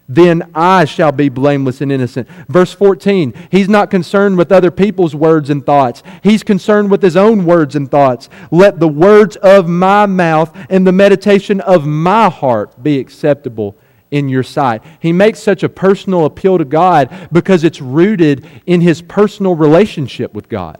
Then 0.10 0.50
I 0.56 0.86
shall 0.86 1.12
be 1.12 1.28
blameless 1.28 1.82
and 1.82 1.92
innocent. 1.92 2.30
Verse 2.48 2.74
14, 2.74 3.34
he's 3.52 3.68
not 3.68 3.92
concerned 3.92 4.38
with 4.38 4.54
other 4.54 4.72
people's 4.72 5.14
words 5.14 5.50
and 5.50 5.66
thoughts. 5.66 6.02
He's 6.24 6.44
concerned 6.44 6.90
with 6.90 7.02
his 7.02 7.18
own 7.18 7.44
words 7.44 7.76
and 7.76 7.92
thoughts. 7.92 8.30
Let 8.50 8.80
the 8.80 8.88
words 8.88 9.36
of 9.36 9.68
my 9.68 10.06
mouth 10.06 10.58
and 10.70 10.88
the 10.88 10.94
meditation 10.94 11.60
of 11.60 11.86
my 11.86 12.30
heart 12.30 12.82
be 12.82 13.00
acceptable 13.00 13.76
in 14.12 14.30
your 14.30 14.43
sight. 14.43 14.82
He 15.00 15.12
makes 15.12 15.39
such 15.39 15.63
a 15.63 15.70
personal 15.70 16.26
appeal 16.26 16.58
to 16.58 16.65
God 16.65 17.30
because 17.32 17.63
it's 17.63 17.82
rooted 17.82 18.46
in 18.65 18.82
his 18.82 19.02
personal 19.02 19.56
relationship 19.56 20.34
with 20.34 20.50
God. 20.50 20.80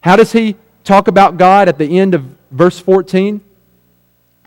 How 0.00 0.16
does 0.16 0.32
he 0.32 0.56
talk 0.84 1.08
about 1.08 1.36
God 1.36 1.68
at 1.68 1.78
the 1.78 1.98
end 1.98 2.14
of 2.14 2.24
verse 2.50 2.78
14? 2.78 3.40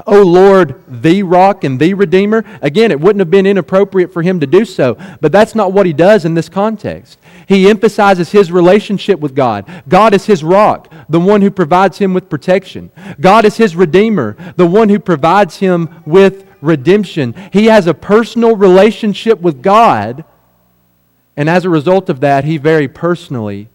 O 0.05 0.21
Lord, 0.23 0.83
the 0.87 1.23
rock 1.23 1.63
and 1.63 1.79
the 1.79 1.93
redeemer. 1.93 2.43
Again, 2.61 2.91
it 2.91 2.99
wouldn't 2.99 3.21
have 3.21 3.31
been 3.31 3.45
inappropriate 3.45 4.11
for 4.11 4.21
him 4.21 4.41
to 4.41 4.47
do 4.47 4.65
so, 4.65 4.97
but 5.21 5.31
that's 5.31 5.55
not 5.55 5.71
what 5.71 5.85
he 5.85 5.93
does 5.93 6.25
in 6.25 6.33
this 6.33 6.49
context. 6.49 7.17
He 7.47 7.69
emphasizes 7.69 8.31
his 8.31 8.51
relationship 8.51 9.19
with 9.19 9.35
God. 9.35 9.65
God 9.87 10.13
is 10.13 10.25
his 10.25 10.43
rock, 10.43 10.93
the 11.07 11.19
one 11.19 11.41
who 11.41 11.49
provides 11.49 11.97
him 11.97 12.13
with 12.13 12.29
protection. 12.29 12.91
God 13.21 13.45
is 13.45 13.55
his 13.55 13.75
redeemer, 13.75 14.35
the 14.57 14.67
one 14.67 14.89
who 14.89 14.99
provides 14.99 15.57
him 15.57 16.03
with 16.05 16.44
redemption. 16.65 17.35
He 17.53 17.65
has 17.65 17.87
a 17.87 17.93
personal 17.93 18.55
relationship 18.55 19.39
with 19.41 19.61
God, 19.61 20.25
and 21.37 21.49
as 21.49 21.65
a 21.65 21.69
result 21.69 22.09
of 22.09 22.19
that, 22.21 22.43
he 22.43 22.57
very 22.57 22.87
personally 22.87 23.69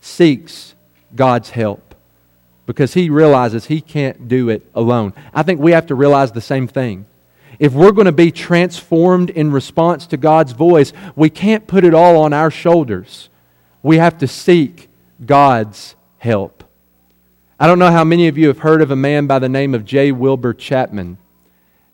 seeks 0.00 0.74
God's 1.14 1.50
help 1.50 1.94
because 2.66 2.94
he 2.94 3.08
realizes 3.08 3.66
he 3.66 3.80
can't 3.80 4.28
do 4.28 4.50
it 4.50 4.66
alone. 4.74 5.14
I 5.32 5.42
think 5.42 5.60
we 5.60 5.72
have 5.72 5.86
to 5.86 5.94
realize 5.94 6.32
the 6.32 6.40
same 6.40 6.68
thing. 6.68 7.06
If 7.58 7.72
we're 7.72 7.92
going 7.92 8.04
to 8.04 8.12
be 8.12 8.30
transformed 8.30 9.30
in 9.30 9.50
response 9.50 10.06
to 10.08 10.16
God's 10.16 10.52
voice, 10.52 10.92
we 11.16 11.30
can't 11.30 11.66
put 11.66 11.84
it 11.84 11.94
all 11.94 12.18
on 12.18 12.32
our 12.32 12.50
shoulders. 12.50 13.30
We 13.82 13.96
have 13.96 14.18
to 14.18 14.28
seek 14.28 14.88
God's 15.24 15.96
help. 16.18 16.62
I 17.58 17.66
don't 17.66 17.78
know 17.78 17.90
how 17.90 18.04
many 18.04 18.28
of 18.28 18.38
you 18.38 18.48
have 18.48 18.60
heard 18.60 18.82
of 18.82 18.90
a 18.90 18.96
man 18.96 19.26
by 19.26 19.40
the 19.40 19.48
name 19.48 19.74
of 19.74 19.84
J. 19.84 20.12
Wilbur 20.12 20.54
Chapman. 20.54 21.18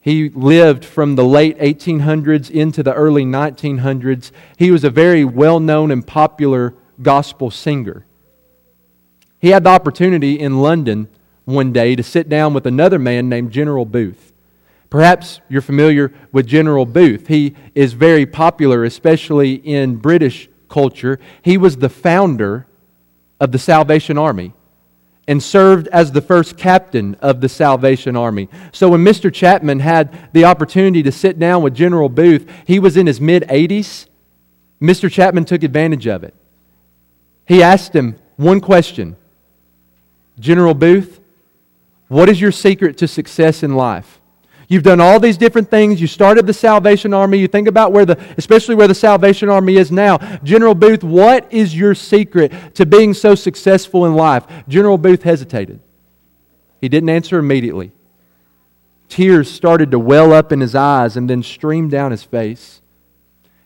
He 0.05 0.29
lived 0.29 0.85
from 0.85 1.17
the 1.17 1.25
late 1.25 1.59
1800s 1.61 2.51
into 2.51 2.83
the 2.83 2.93
early 2.93 3.25
1900s. 3.25 4.33
He 4.59 4.71
was 4.71 4.85
a 4.85 4.91
very 4.91 5.25
well 5.25 5.61
known 5.61 5.91
and 5.91 6.07
popular 6.07 6.75
gospel 7.01 7.51
singer. 7.51 8.05
He 9.39 9.49
had 9.49 9.65
the 9.65 9.71
opportunity 9.71 10.39
in 10.39 10.61
London 10.61 11.09
one 11.47 11.73
day 11.73 11.97
to 11.97 12.03
sit 12.03 12.29
down 12.29 12.53
with 12.53 12.67
another 12.67 12.99
man 12.99 13.31
named 13.31 13.51
General 13.51 13.87
Booth. 13.87 14.35
Perhaps 14.91 15.41
you're 15.49 15.63
familiar 15.63 16.13
with 16.33 16.47
General 16.47 16.85
Booth. 16.85 17.29
He 17.29 17.55
is 17.75 17.95
very 17.95 18.27
popular, 18.27 18.85
especially 18.85 19.55
in 19.55 19.97
British 19.97 20.51
culture. 20.69 21.19
He 21.41 21.57
was 21.57 21.79
the 21.79 21.89
founder 21.89 22.67
of 23.41 23.53
the 23.53 23.59
Salvation 23.59 24.19
Army 24.19 24.53
and 25.27 25.43
served 25.43 25.89
as 25.89 26.13
the 26.13 26.21
first 26.21 26.57
captain 26.57 27.17
of 27.21 27.41
the 27.41 27.49
Salvation 27.49 28.17
Army. 28.17 28.49
So 28.73 28.91
when 28.91 29.05
Mr. 29.05 29.33
Chapman 29.33 29.81
had 29.81 30.31
the 30.33 30.45
opportunity 30.45 31.03
to 31.03 31.13
sit 31.13 31.39
down 31.39 31.63
with 31.63 31.75
General 31.75 32.09
Booth, 32.09 32.51
he 32.67 32.79
was 32.79 32.97
in 32.97 33.07
his 33.07 33.21
mid 33.21 33.45
80s. 33.45 34.07
Mr. 34.81 35.11
Chapman 35.11 35.45
took 35.45 35.63
advantage 35.63 36.07
of 36.07 36.25
it. 36.25 36.35
He 37.47 37.63
asked 37.63 37.95
him 37.95 38.19
one 38.37 38.61
question 38.61 39.17
General 40.39 40.75
Booth, 40.75 41.21
what 42.09 42.29
is 42.29 42.41
your 42.41 42.53
secret 42.53 42.99
to 42.99 43.09
success 43.09 43.63
in 43.63 43.75
life? 43.75 44.21
You've 44.75 44.83
done 44.83 45.01
all 45.01 45.21
these 45.21 45.37
different 45.37 45.71
things. 45.71 46.01
You 46.01 46.09
started 46.09 46.49
the 46.49 46.53
Salvation 46.53 47.15
Army. 47.15 47.39
You 47.39 47.47
think 47.47 47.69
about 47.69 47.93
where 47.93 48.05
the, 48.05 48.19
especially 48.37 48.75
where 48.75 48.89
the 48.89 48.95
Salvation 48.95 49.49
Army 49.49 49.77
is 49.77 49.93
now. 49.93 50.19
General 50.43 50.75
Booth, 50.75 51.05
what 51.05 51.47
is 51.53 51.77
your 51.79 51.95
secret 51.95 52.75
to 52.75 52.85
being 52.85 53.15
so 53.15 53.37
successful 53.37 54.05
in 54.05 54.15
life? 54.15 54.45
General 54.67 54.99
Booth 54.99 55.23
hesitated. 55.23 55.79
He 56.81 56.89
didn't 56.89 57.09
answer 57.09 57.39
immediately. 57.39 57.93
Tears 59.09 59.49
started 59.49 59.93
to 59.93 59.99
well 60.01 60.33
up 60.33 60.51
in 60.51 60.59
his 60.59 60.75
eyes 60.75 61.17
and 61.17 61.31
then 61.31 61.45
stream 61.45 61.89
down 61.89 62.11
his 62.11 62.25
face. 62.25 62.83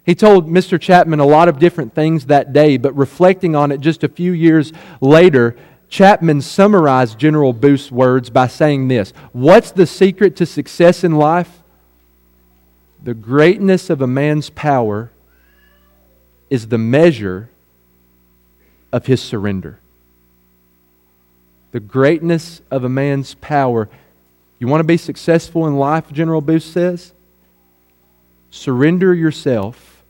He 0.05 0.15
told 0.15 0.47
Mr. 0.47 0.79
Chapman 0.79 1.21
a 1.21 1.27
lot 1.27 1.49
of 1.49 1.59
different 1.59 1.95
things 1.95 2.27
that 2.27 2.53
day, 2.53 2.77
but 2.77 2.95
reflecting 2.95 3.57
on 3.57 3.73
it 3.73 3.81
just 3.81 4.05
a 4.05 4.09
few 4.11 4.33
years 4.33 4.75
later, 5.01 5.57
Chapman 5.89 6.43
summarized 6.43 7.19
General 7.19 7.53
Booth's 7.53 7.91
words 7.91 8.31
by 8.31 8.47
saying 8.47 8.89
this 8.89 9.13
What's 9.33 9.71
the 9.71 9.87
secret 9.87 10.37
to 10.37 10.47
success 10.47 11.03
in 11.03 11.17
life? 11.17 11.63
The 13.03 13.15
greatness 13.15 13.91
of 13.91 14.03
a 14.03 14.07
man's 14.07 14.51
power 14.51 15.11
is 16.51 16.69
the 16.69 16.79
measure 16.79 17.49
of 18.93 19.07
his 19.07 19.23
surrender. 19.23 19.79
The 21.73 21.81
greatness 21.81 22.61
of 22.71 22.85
a 22.85 22.89
man's 22.89 23.35
power. 23.35 23.89
You 24.59 24.67
want 24.67 24.81
to 24.81 24.87
be 24.87 24.97
successful 24.97 25.67
in 25.67 25.77
life, 25.77 26.11
General 26.11 26.41
Booth 26.41 26.65
says? 26.65 27.13
Surrender 28.51 29.15
yourself. 29.15 30.03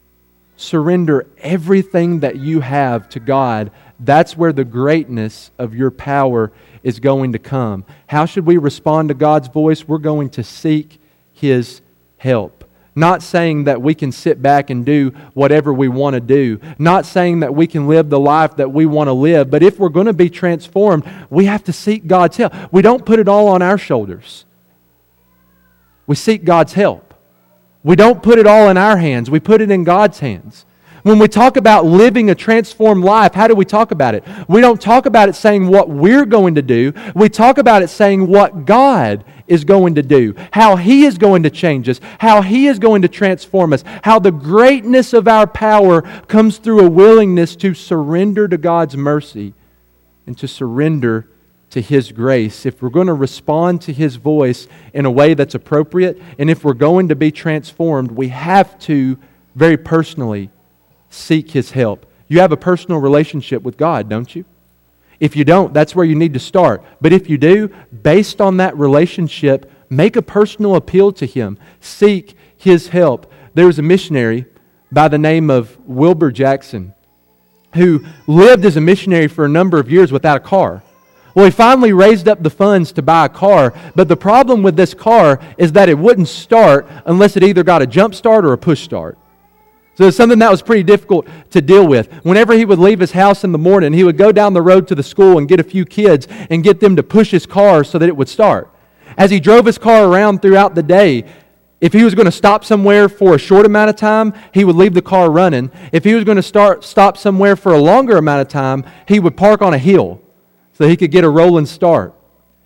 Surrender 0.56 1.26
everything 1.38 2.20
that 2.20 2.36
you 2.36 2.60
have 2.60 3.08
to 3.10 3.20
God 3.20 3.70
that's 4.00 4.36
where 4.36 4.52
the 4.52 4.64
greatness 4.64 5.50
of 5.58 5.74
your 5.74 5.90
power 5.90 6.52
is 6.82 7.00
going 7.00 7.32
to 7.32 7.38
come. 7.38 7.84
How 8.06 8.26
should 8.26 8.46
we 8.46 8.56
respond 8.56 9.08
to 9.08 9.14
God's 9.14 9.48
voice? 9.48 9.86
We're 9.86 9.98
going 9.98 10.30
to 10.30 10.44
seek 10.44 11.00
His 11.32 11.80
help. 12.18 12.64
Not 12.94 13.22
saying 13.22 13.64
that 13.64 13.80
we 13.80 13.94
can 13.94 14.10
sit 14.10 14.42
back 14.42 14.70
and 14.70 14.84
do 14.84 15.10
whatever 15.32 15.72
we 15.72 15.86
want 15.86 16.14
to 16.14 16.20
do. 16.20 16.60
Not 16.80 17.06
saying 17.06 17.40
that 17.40 17.54
we 17.54 17.68
can 17.68 17.86
live 17.86 18.10
the 18.10 18.18
life 18.18 18.56
that 18.56 18.72
we 18.72 18.86
want 18.86 19.06
to 19.06 19.12
live. 19.12 19.50
But 19.50 19.62
if 19.62 19.78
we're 19.78 19.88
going 19.88 20.06
to 20.06 20.12
be 20.12 20.28
transformed, 20.28 21.08
we 21.30 21.44
have 21.44 21.62
to 21.64 21.72
seek 21.72 22.08
God's 22.08 22.36
help. 22.36 22.52
We 22.72 22.82
don't 22.82 23.06
put 23.06 23.20
it 23.20 23.28
all 23.28 23.46
on 23.48 23.62
our 23.62 23.78
shoulders, 23.78 24.44
we 26.06 26.16
seek 26.16 26.44
God's 26.44 26.72
help. 26.72 27.04
We 27.84 27.94
don't 27.94 28.22
put 28.24 28.40
it 28.40 28.46
all 28.46 28.68
in 28.68 28.76
our 28.76 28.96
hands, 28.96 29.30
we 29.30 29.40
put 29.40 29.60
it 29.60 29.70
in 29.70 29.84
God's 29.84 30.18
hands. 30.18 30.66
When 31.02 31.18
we 31.18 31.28
talk 31.28 31.56
about 31.56 31.84
living 31.84 32.30
a 32.30 32.34
transformed 32.34 33.04
life, 33.04 33.34
how 33.34 33.46
do 33.46 33.54
we 33.54 33.64
talk 33.64 33.90
about 33.90 34.14
it? 34.14 34.24
We 34.48 34.60
don't 34.60 34.80
talk 34.80 35.06
about 35.06 35.28
it 35.28 35.34
saying 35.34 35.68
what 35.68 35.88
we're 35.88 36.26
going 36.26 36.56
to 36.56 36.62
do. 36.62 36.92
We 37.14 37.28
talk 37.28 37.58
about 37.58 37.82
it 37.82 37.88
saying 37.88 38.26
what 38.26 38.64
God 38.64 39.24
is 39.46 39.64
going 39.64 39.94
to 39.94 40.02
do, 40.02 40.34
how 40.52 40.76
He 40.76 41.04
is 41.04 41.16
going 41.16 41.44
to 41.44 41.50
change 41.50 41.88
us, 41.88 42.00
how 42.18 42.42
He 42.42 42.66
is 42.66 42.78
going 42.78 43.02
to 43.02 43.08
transform 43.08 43.72
us, 43.72 43.84
how 44.02 44.18
the 44.18 44.32
greatness 44.32 45.12
of 45.12 45.28
our 45.28 45.46
power 45.46 46.02
comes 46.26 46.58
through 46.58 46.80
a 46.80 46.90
willingness 46.90 47.56
to 47.56 47.74
surrender 47.74 48.48
to 48.48 48.58
God's 48.58 48.96
mercy 48.96 49.54
and 50.26 50.36
to 50.38 50.48
surrender 50.48 51.28
to 51.70 51.80
His 51.80 52.12
grace. 52.12 52.66
If 52.66 52.82
we're 52.82 52.88
going 52.90 53.06
to 53.06 53.14
respond 53.14 53.82
to 53.82 53.92
His 53.92 54.16
voice 54.16 54.66
in 54.92 55.06
a 55.06 55.10
way 55.10 55.34
that's 55.34 55.54
appropriate, 55.54 56.20
and 56.38 56.50
if 56.50 56.64
we're 56.64 56.74
going 56.74 57.08
to 57.08 57.16
be 57.16 57.30
transformed, 57.30 58.10
we 58.10 58.28
have 58.28 58.78
to 58.80 59.18
very 59.54 59.76
personally 59.76 60.50
seek 61.10 61.50
His 61.50 61.72
help. 61.72 62.06
You 62.28 62.40
have 62.40 62.52
a 62.52 62.56
personal 62.56 63.00
relationship 63.00 63.62
with 63.62 63.76
God, 63.76 64.08
don't 64.08 64.34
you? 64.34 64.44
If 65.20 65.34
you 65.34 65.44
don't, 65.44 65.74
that's 65.74 65.94
where 65.94 66.04
you 66.04 66.14
need 66.14 66.34
to 66.34 66.40
start. 66.40 66.84
But 67.00 67.12
if 67.12 67.28
you 67.28 67.38
do, 67.38 67.68
based 68.02 68.40
on 68.40 68.58
that 68.58 68.76
relationship, 68.76 69.70
make 69.90 70.16
a 70.16 70.22
personal 70.22 70.76
appeal 70.76 71.12
to 71.12 71.26
Him. 71.26 71.58
Seek 71.80 72.36
His 72.56 72.88
help. 72.88 73.32
There 73.54 73.66
was 73.66 73.78
a 73.78 73.82
missionary 73.82 74.46
by 74.92 75.08
the 75.08 75.18
name 75.18 75.50
of 75.50 75.76
Wilbur 75.86 76.30
Jackson 76.30 76.94
who 77.74 78.04
lived 78.26 78.64
as 78.64 78.76
a 78.76 78.80
missionary 78.80 79.28
for 79.28 79.44
a 79.44 79.48
number 79.48 79.78
of 79.78 79.90
years 79.90 80.12
without 80.12 80.36
a 80.36 80.40
car. 80.40 80.82
Well, 81.34 81.44
he 81.44 81.50
finally 81.50 81.92
raised 81.92 82.26
up 82.26 82.42
the 82.42 82.50
funds 82.50 82.92
to 82.92 83.02
buy 83.02 83.26
a 83.26 83.28
car, 83.28 83.74
but 83.94 84.08
the 84.08 84.16
problem 84.16 84.62
with 84.62 84.76
this 84.76 84.94
car 84.94 85.40
is 85.56 85.72
that 85.72 85.88
it 85.88 85.98
wouldn't 85.98 86.28
start 86.28 86.88
unless 87.04 87.36
it 87.36 87.44
either 87.44 87.62
got 87.62 87.82
a 87.82 87.86
jump 87.86 88.14
start 88.14 88.44
or 88.44 88.52
a 88.52 88.58
push 88.58 88.82
start. 88.82 89.18
So 89.98 90.06
it's 90.06 90.16
something 90.16 90.38
that 90.38 90.50
was 90.52 90.62
pretty 90.62 90.84
difficult 90.84 91.26
to 91.50 91.60
deal 91.60 91.84
with. 91.84 92.12
Whenever 92.22 92.52
he 92.52 92.64
would 92.64 92.78
leave 92.78 93.00
his 93.00 93.10
house 93.10 93.42
in 93.42 93.50
the 93.50 93.58
morning, 93.58 93.92
he 93.92 94.04
would 94.04 94.16
go 94.16 94.30
down 94.30 94.52
the 94.54 94.62
road 94.62 94.86
to 94.86 94.94
the 94.94 95.02
school 95.02 95.38
and 95.38 95.48
get 95.48 95.58
a 95.58 95.64
few 95.64 95.84
kids 95.84 96.28
and 96.50 96.62
get 96.62 96.78
them 96.78 96.94
to 96.94 97.02
push 97.02 97.32
his 97.32 97.46
car 97.46 97.82
so 97.82 97.98
that 97.98 98.08
it 98.08 98.16
would 98.16 98.28
start. 98.28 98.72
As 99.16 99.32
he 99.32 99.40
drove 99.40 99.66
his 99.66 99.76
car 99.76 100.06
around 100.06 100.40
throughout 100.40 100.76
the 100.76 100.84
day, 100.84 101.24
if 101.80 101.92
he 101.92 102.04
was 102.04 102.14
going 102.14 102.26
to 102.26 102.30
stop 102.30 102.64
somewhere 102.64 103.08
for 103.08 103.34
a 103.34 103.38
short 103.40 103.66
amount 103.66 103.90
of 103.90 103.96
time, 103.96 104.34
he 104.54 104.64
would 104.64 104.76
leave 104.76 104.94
the 104.94 105.02
car 105.02 105.32
running. 105.32 105.68
If 105.90 106.04
he 106.04 106.14
was 106.14 106.22
going 106.22 106.36
to 106.36 106.44
start, 106.44 106.84
stop 106.84 107.16
somewhere 107.16 107.56
for 107.56 107.74
a 107.74 107.80
longer 107.80 108.18
amount 108.18 108.42
of 108.42 108.46
time, 108.46 108.84
he 109.08 109.18
would 109.18 109.36
park 109.36 109.62
on 109.62 109.74
a 109.74 109.78
hill 109.78 110.22
so 110.74 110.86
he 110.86 110.96
could 110.96 111.10
get 111.10 111.24
a 111.24 111.28
rolling 111.28 111.66
start. 111.66 112.14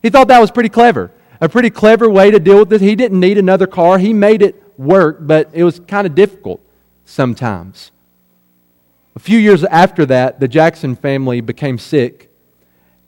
He 0.03 0.11
thought 0.11 0.29
that 0.29 0.39
was 0.43 0.51
pretty 0.51 0.69
clever. 0.69 1.11
A 1.41 1.49
pretty 1.49 1.71
clever 1.71 2.11
way 2.11 2.31
to 2.31 2.39
deal 2.39 2.59
with 2.59 2.75
it. 2.75 2.83
He 2.83 2.95
didn't 2.95 3.21
need 3.21 3.39
another 3.39 3.67
car. 3.67 3.97
He 3.97 4.13
made 4.13 4.43
it 4.43 4.63
work, 4.77 5.17
but 5.23 5.49
it 5.55 5.65
was 5.65 5.81
kind 5.81 6.07
of 6.07 6.15
difficult 6.15 6.61
sometimes. 7.13 7.93
A 9.15 9.19
few 9.19 9.39
years 9.39 9.65
after 9.65 10.07
that, 10.07 10.41
the 10.41 10.49
Jackson 10.49 10.97
family 10.97 11.43
became 11.43 11.77
sick, 11.77 12.31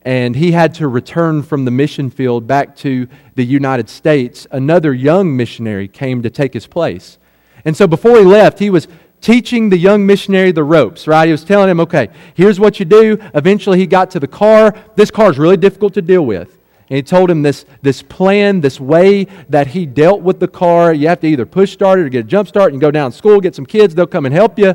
and 0.02 0.36
he 0.36 0.52
had 0.52 0.74
to 0.74 0.86
return 0.86 1.42
from 1.42 1.64
the 1.64 1.70
mission 1.70 2.10
field 2.10 2.46
back 2.46 2.76
to 2.76 3.08
the 3.34 3.44
United 3.44 3.88
States. 3.88 4.46
Another 4.50 4.92
young 4.92 5.34
missionary 5.34 5.88
came 5.88 6.22
to 6.22 6.28
take 6.28 6.52
his 6.52 6.66
place. 6.66 7.16
And 7.64 7.74
so 7.74 7.86
before 7.86 8.18
he 8.18 8.24
left, 8.24 8.58
he 8.58 8.68
was 8.68 8.86
teaching 9.22 9.70
the 9.70 9.78
young 9.78 10.04
missionary 10.04 10.52
the 10.52 10.64
ropes, 10.64 11.06
right? 11.06 11.24
He 11.24 11.32
was 11.32 11.42
telling 11.42 11.70
him, 11.70 11.80
okay, 11.80 12.10
here's 12.34 12.60
what 12.60 12.78
you 12.78 12.84
do. 12.84 13.16
Eventually, 13.34 13.78
he 13.78 13.86
got 13.86 14.10
to 14.10 14.20
the 14.20 14.28
car. 14.28 14.74
This 14.96 15.10
car 15.10 15.30
is 15.30 15.38
really 15.38 15.56
difficult 15.56 15.94
to 15.94 16.02
deal 16.02 16.26
with. 16.26 16.53
And 16.90 16.96
he 16.96 17.02
told 17.02 17.30
him 17.30 17.42
this, 17.42 17.64
this 17.82 18.02
plan, 18.02 18.60
this 18.60 18.78
way 18.78 19.24
that 19.48 19.68
he 19.68 19.86
dealt 19.86 20.20
with 20.20 20.38
the 20.38 20.48
car. 20.48 20.92
You 20.92 21.08
have 21.08 21.20
to 21.20 21.26
either 21.26 21.46
push 21.46 21.72
start 21.72 21.98
it 21.98 22.02
or 22.02 22.08
get 22.10 22.26
a 22.26 22.28
jump 22.28 22.48
start 22.48 22.72
and 22.72 22.80
go 22.80 22.90
down 22.90 23.10
to 23.10 23.16
school, 23.16 23.40
get 23.40 23.54
some 23.54 23.64
kids, 23.64 23.94
they'll 23.94 24.06
come 24.06 24.26
and 24.26 24.34
help 24.34 24.58
you. 24.58 24.74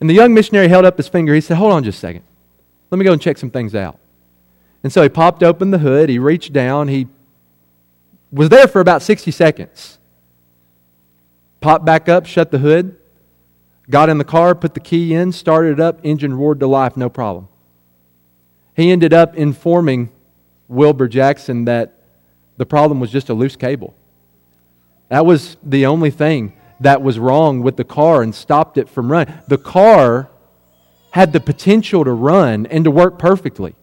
And 0.00 0.08
the 0.08 0.14
young 0.14 0.34
missionary 0.34 0.68
held 0.68 0.84
up 0.84 0.96
his 0.96 1.08
finger. 1.08 1.34
He 1.34 1.40
said, 1.40 1.56
Hold 1.56 1.72
on 1.72 1.84
just 1.84 1.98
a 1.98 2.00
second. 2.00 2.24
Let 2.90 2.98
me 2.98 3.04
go 3.04 3.12
and 3.12 3.22
check 3.22 3.38
some 3.38 3.50
things 3.50 3.74
out. 3.74 3.98
And 4.82 4.92
so 4.92 5.02
he 5.02 5.08
popped 5.08 5.42
open 5.42 5.70
the 5.70 5.78
hood, 5.78 6.08
he 6.08 6.18
reached 6.18 6.52
down, 6.52 6.88
he 6.88 7.06
was 8.32 8.48
there 8.48 8.66
for 8.66 8.80
about 8.80 9.02
60 9.02 9.30
seconds. 9.30 9.98
Popped 11.60 11.84
back 11.84 12.08
up, 12.08 12.26
shut 12.26 12.50
the 12.50 12.58
hood, 12.58 12.96
got 13.90 14.08
in 14.08 14.18
the 14.18 14.24
car, 14.24 14.54
put 14.54 14.74
the 14.74 14.80
key 14.80 15.12
in, 15.12 15.32
started 15.32 15.72
it 15.72 15.80
up, 15.80 16.00
engine 16.02 16.34
roared 16.34 16.60
to 16.60 16.66
life, 16.66 16.96
no 16.96 17.10
problem. 17.10 17.48
He 18.74 18.90
ended 18.90 19.12
up 19.12 19.36
informing 19.36 20.10
Wilbur 20.70 21.08
Jackson 21.08 21.64
that 21.64 21.98
the 22.56 22.64
problem 22.64 23.00
was 23.00 23.10
just 23.10 23.28
a 23.28 23.34
loose 23.34 23.56
cable. 23.56 23.94
That 25.08 25.26
was 25.26 25.56
the 25.62 25.86
only 25.86 26.10
thing 26.10 26.52
that 26.78 27.02
was 27.02 27.18
wrong 27.18 27.60
with 27.60 27.76
the 27.76 27.84
car 27.84 28.22
and 28.22 28.34
stopped 28.34 28.78
it 28.78 28.88
from 28.88 29.10
running. 29.10 29.34
The 29.48 29.58
car 29.58 30.30
had 31.10 31.32
the 31.32 31.40
potential 31.40 32.04
to 32.04 32.12
run 32.12 32.66
and 32.66 32.84
to 32.84 32.90
work 32.90 33.18
perfectly, 33.18 33.74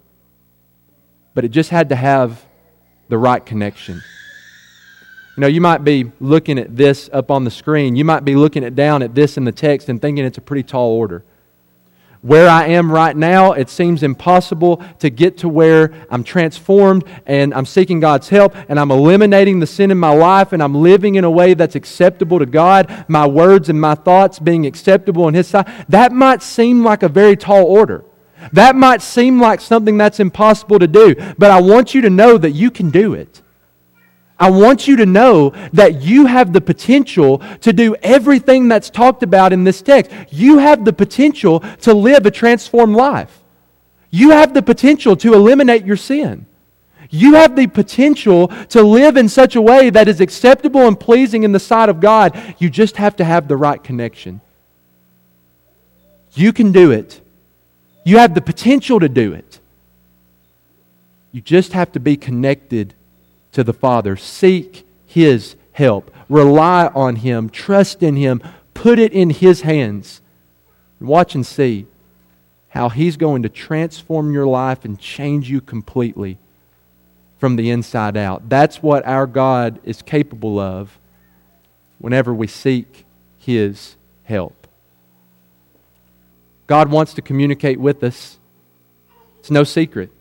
but 1.34 1.44
it 1.44 1.50
just 1.50 1.70
had 1.70 1.90
to 1.90 1.96
have 1.96 2.46
the 3.10 3.18
right 3.18 3.46
connection. 3.46 4.02
You 5.36 5.42
know, 5.42 5.48
you 5.48 5.62
might 5.62 5.84
be 5.84 6.12
looking 6.20 6.58
at 6.58 6.76
this 6.76 7.10
up 7.12 7.30
on 7.30 7.44
the 7.44 7.52
screen. 7.52 7.96
You 7.96 8.06
might 8.06 8.24
be 8.26 8.36
looking 8.36 8.64
at 8.64 8.76
down 8.76 9.04
at 9.04 9.14
this 9.14 9.38
in 9.38 9.44
the 9.44 9.52
text 9.52 9.90
and 9.90 10.02
thinking 10.02 10.26
it's 10.26 10.38
a 10.38 10.42
pretty 10.42 10.64
tall 10.64 10.92
order. 10.92 11.24
Where 12.28 12.50
I 12.50 12.66
am 12.66 12.92
right 12.92 13.16
now, 13.16 13.54
it 13.54 13.70
seems 13.70 14.04
impossible 14.04 14.84
to 15.00 15.10
get 15.10 15.38
to 15.38 15.48
where 15.48 15.94
I'm 16.10 16.26
transformed 16.26 17.06
and 17.26 17.54
I'm 17.54 17.66
seeking 17.66 18.02
God's 18.02 18.28
help 18.28 18.54
and 18.68 18.78
I'm 18.78 18.92
eliminating 18.92 19.62
the 19.62 19.66
sin 19.66 19.92
in 19.92 19.98
my 19.98 20.14
life 20.14 20.52
and 20.52 20.62
I'm 20.62 20.76
living 20.76 21.16
in 21.16 21.24
a 21.24 21.32
way 21.32 21.54
that's 21.54 21.76
acceptable 21.76 22.40
to 22.40 22.46
God, 22.46 23.06
my 23.08 23.26
words 23.26 23.70
and 23.70 23.80
my 23.80 23.96
thoughts 23.96 24.40
being 24.40 24.66
acceptable 24.66 25.30
in 25.30 25.36
His 25.36 25.48
sight. 25.48 25.70
That 25.88 26.12
might 26.12 26.44
seem 26.44 26.84
like 26.84 27.02
a 27.02 27.08
very 27.08 27.38
tall 27.38 27.64
order. 27.64 28.04
That 28.52 28.76
might 28.76 29.02
seem 29.02 29.40
like 29.40 29.62
something 29.62 29.98
that's 29.98 30.20
impossible 30.20 30.80
to 30.80 30.88
do, 30.88 31.16
but 31.38 31.50
I 31.50 31.62
want 31.62 31.96
you 31.96 32.02
to 32.02 32.10
know 32.10 32.38
that 32.38 32.52
you 32.52 32.72
can 32.72 32.90
do 32.90 33.14
it. 33.14 33.42
I 34.40 34.52
want 34.52 34.88
you 34.88 34.98
to 34.98 35.06
know 35.06 35.54
that 35.74 36.02
you 36.02 36.28
have 36.28 36.54
the 36.54 36.62
potential 36.62 37.40
to 37.62 37.74
do 37.74 37.96
everything 38.04 38.68
that's 38.68 38.90
talked 38.90 39.24
about 39.24 39.52
in 39.52 39.64
this 39.64 39.82
text. 39.82 40.12
You 40.30 40.60
have 40.60 40.86
the 40.86 40.94
potential 40.94 41.62
to 41.82 41.94
live 41.94 42.26
a 42.26 42.32
transformed 42.32 42.96
life. 42.96 43.42
You 44.12 44.30
have 44.32 44.54
the 44.54 44.62
potential 44.62 45.16
to 45.18 45.34
eliminate 45.34 45.86
your 45.86 45.98
sin. 45.98 46.46
You 47.10 47.36
have 47.36 47.56
the 47.56 47.68
potential 47.68 48.50
to 48.70 48.84
live 48.84 49.18
in 49.18 49.30
such 49.30 49.56
a 49.56 49.62
way 49.62 49.90
that 49.90 50.08
is 50.08 50.22
acceptable 50.22 50.88
and 50.88 51.00
pleasing 51.00 51.44
in 51.44 51.52
the 51.52 51.60
sight 51.60 51.90
of 51.90 52.00
God. 52.00 52.38
You 52.60 52.70
just 52.70 52.98
have 52.98 53.16
to 53.18 53.24
have 53.24 53.48
the 53.48 53.58
right 53.58 53.84
connection. 53.84 54.42
You 56.34 56.54
can 56.54 56.72
do 56.72 56.92
it. 56.92 57.22
You 58.04 58.20
have 58.20 58.36
the 58.36 58.42
potential 58.42 59.00
to 59.00 59.10
do 59.10 59.34
it. 59.34 59.60
You 61.32 61.42
just 61.42 61.74
have 61.74 61.92
to 61.94 62.00
be 62.00 62.18
connected 62.18 62.94
to 63.58 63.64
the 63.64 63.74
Father. 63.74 64.16
Seek 64.16 64.88
His 65.08 65.56
help. 65.72 66.14
Rely 66.30 66.92
on 66.94 67.16
Him. 67.16 67.50
Trust 67.50 68.04
in 68.04 68.16
Him. 68.16 68.40
Put 68.76 69.00
it 69.00 69.12
in 69.14 69.32
His 69.32 69.62
hands. 69.62 70.22
Watch 71.02 71.34
and 71.34 71.44
see 71.44 71.88
how 72.70 72.90
He's 72.90 73.18
going 73.18 73.42
to 73.42 73.50
transform 73.50 74.32
your 74.32 74.46
life 74.46 74.86
and 74.86 75.00
change 75.00 75.50
you 75.50 75.60
completely 75.60 76.38
from 77.40 77.56
the 77.56 77.72
inside 77.72 78.16
out. 78.16 78.48
That's 78.48 78.84
what 78.84 79.04
our 79.08 79.26
God 79.26 79.80
is 79.84 80.04
capable 80.04 80.60
of 80.60 81.00
whenever 81.98 82.36
we 82.36 82.46
seek 82.46 83.06
His 83.40 83.96
help. 84.26 84.68
God 86.68 86.92
wants 86.92 87.16
to 87.16 87.24
communicate 87.24 87.80
with 87.80 88.04
us. 88.04 88.38
It's 89.40 89.50
no 89.50 89.64
secret. 89.64 90.12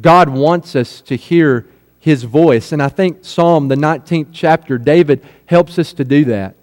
God 0.00 0.28
wants 0.28 0.76
us 0.76 1.00
to 1.00 1.16
hear 1.16 1.66
his 2.00 2.24
voice. 2.24 2.72
And 2.72 2.82
I 2.82 2.88
think 2.88 3.24
Psalm, 3.24 3.68
the 3.68 3.76
19th 3.76 4.28
chapter, 4.32 4.78
David 4.78 5.24
helps 5.46 5.78
us 5.78 5.92
to 5.92 6.04
do 6.04 6.24
that. 6.24 6.56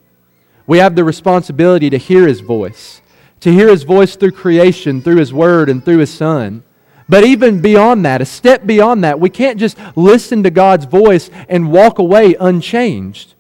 We 0.66 0.80
have 0.80 0.96
the 0.96 1.06
responsibility 1.06 1.90
to 1.90 1.98
hear 1.98 2.28
his 2.28 2.42
voice, 2.42 3.02
to 3.40 3.54
hear 3.54 3.70
his 3.70 3.84
voice 3.84 4.18
through 4.18 4.32
creation, 4.32 5.02
through 5.02 5.18
his 5.18 5.32
word, 5.32 5.70
and 5.70 5.86
through 5.86 6.00
his 6.00 6.14
son. 6.14 6.64
But 7.08 7.24
even 7.24 7.62
beyond 7.62 8.04
that, 8.06 8.22
a 8.22 8.26
step 8.26 8.66
beyond 8.66 9.04
that, 9.04 9.20
we 9.20 9.30
can't 9.30 9.60
just 9.60 9.78
listen 9.96 10.44
to 10.44 10.50
God's 10.50 10.86
voice 10.86 11.30
and 11.48 11.72
walk 11.72 12.00
away 12.00 12.36
unchanged. 12.38 13.36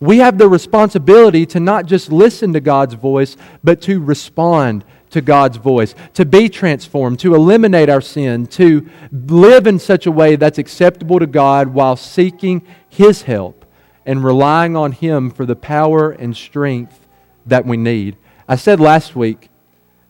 We 0.00 0.18
have 0.18 0.38
the 0.38 0.48
responsibility 0.48 1.46
to 1.46 1.60
not 1.60 1.86
just 1.86 2.10
listen 2.10 2.52
to 2.54 2.60
God's 2.60 2.94
voice, 2.94 3.36
but 3.62 3.80
to 3.82 4.00
respond 4.00 4.84
to 5.10 5.20
God's 5.20 5.56
voice, 5.56 5.94
to 6.14 6.24
be 6.24 6.48
transformed, 6.48 7.18
to 7.20 7.34
eliminate 7.34 7.88
our 7.88 8.00
sin, 8.00 8.46
to 8.48 8.88
live 9.12 9.66
in 9.66 9.78
such 9.78 10.06
a 10.06 10.12
way 10.12 10.36
that's 10.36 10.58
acceptable 10.58 11.18
to 11.18 11.26
God 11.26 11.68
while 11.68 11.96
seeking 11.96 12.66
His 12.88 13.22
help 13.22 13.64
and 14.04 14.24
relying 14.24 14.76
on 14.76 14.92
Him 14.92 15.30
for 15.30 15.46
the 15.46 15.56
power 15.56 16.10
and 16.10 16.36
strength 16.36 17.06
that 17.46 17.64
we 17.64 17.76
need. 17.76 18.16
I 18.48 18.56
said 18.56 18.80
last 18.80 19.16
week 19.16 19.48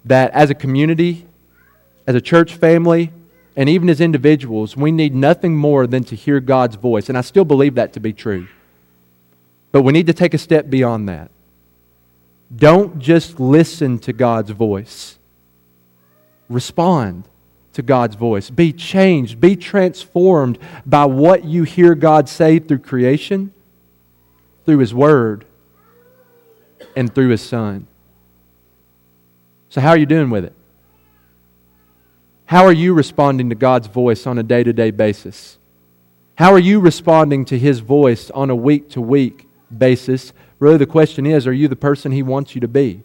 that 0.05 0.31
as 0.33 0.51
a 0.51 0.55
community, 0.55 1.27
as 2.07 2.15
a 2.15 2.21
church 2.21 2.55
family, 2.55 3.13
and 3.57 3.69
even 3.69 3.89
as 3.89 4.01
individuals, 4.01 4.77
we 4.77 4.93
need 4.93 5.15
nothing 5.15 5.57
more 5.57 5.87
than 5.87 6.05
to 6.05 6.17
hear 6.17 6.41
God's 6.41 6.77
voice. 6.77 7.09
And 7.09 7.17
I 7.17 7.23
still 7.23 7.45
believe 7.45 7.75
that 7.77 7.95
to 7.95 8.01
be 8.01 8.13
true. 8.13 8.49
But 9.73 9.83
we 9.83 9.93
need 9.93 10.07
to 10.07 10.13
take 10.13 10.35
a 10.35 10.39
step 10.39 10.69
beyond 10.69 11.09
that. 11.09 11.31
Don't 12.55 12.99
just 12.99 13.41
listen 13.41 13.99
to 14.01 14.13
God's 14.13 14.51
voice. 14.51 15.19
Respond 16.49 17.29
to 17.73 17.83
God's 17.83 18.15
voice. 18.15 18.51
Be 18.51 18.73
changed. 18.73 19.41
Be 19.41 19.57
transformed 19.57 20.59
by 20.85 21.05
what 21.05 21.45
you 21.45 21.65
hear 21.65 21.95
God 21.95 22.29
say 22.29 22.59
through 22.59 22.79
creation, 22.79 23.53
through 24.65 24.79
His 24.79 24.95
Word, 24.95 25.45
and 26.95 27.13
through 27.15 27.29
His 27.31 27.43
Son. 27.43 27.87
So, 29.69 29.81
how 29.81 29.91
are 29.91 29.99
you 29.99 30.07
doing 30.07 30.31
with 30.31 30.45
it? 30.45 30.55
How 32.47 32.65
are 32.65 32.73
you 32.73 32.95
responding 32.95 33.49
to 33.51 33.57
God's 33.57 33.89
voice 33.89 34.27
on 34.27 34.39
a 34.39 34.43
day 34.43 34.63
to 34.63 34.73
day 34.73 34.93
basis? 34.93 35.59
How 36.37 36.53
are 36.53 36.59
you 36.59 36.81
responding 36.81 37.45
to 37.47 37.59
His 37.59 37.81
voice 37.81 38.31
on 38.31 38.51
a 38.51 38.57
week 38.57 38.89
to 38.91 39.01
week 39.01 39.49
basis? 39.77 40.33
Really, 40.59 40.79
the 40.79 40.87
question 40.87 41.27
is 41.27 41.47
are 41.47 41.53
you 41.53 41.69
the 41.69 41.77
person 41.77 42.13
He 42.13 42.23
wants 42.23 42.55
you 42.55 42.61
to 42.61 42.69
be? 42.69 43.03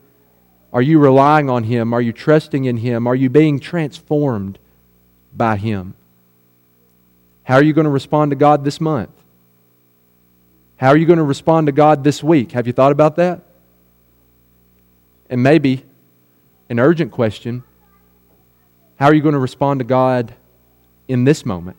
Are 0.74 0.82
you 0.82 1.00
relying 1.00 1.50
on 1.50 1.66
Him? 1.66 1.94
Are 1.94 2.02
you 2.02 2.14
trusting 2.14 2.66
in 2.66 2.78
Him? 2.78 3.08
Are 3.08 3.16
you 3.16 3.30
being 3.30 3.60
transformed 3.60 4.58
by 5.36 5.58
Him? 5.58 5.96
How 7.44 7.56
are 7.56 7.64
you 7.64 7.74
going 7.74 7.86
to 7.86 7.92
respond 7.92 8.32
to 8.32 8.36
God 8.36 8.64
this 8.64 8.80
month? 8.80 9.12
How 10.78 10.90
are 10.90 10.98
you 10.98 11.06
going 11.06 11.18
to 11.18 11.24
respond 11.24 11.68
to 11.68 11.72
God 11.72 12.04
this 12.04 12.24
week? 12.24 12.54
Have 12.54 12.68
you 12.68 12.74
thought 12.74 12.92
about 12.92 13.18
that? 13.18 13.42
And 15.30 15.44
maybe 15.44 15.86
an 16.70 16.80
urgent 16.80 17.12
question 17.12 17.64
how 19.02 19.08
are 19.08 19.16
you 19.16 19.22
going 19.24 19.34
to 19.34 19.40
respond 19.40 19.80
to 19.80 19.84
God 19.84 20.36
in 21.08 21.24
this 21.24 21.44
moment? 21.44 21.78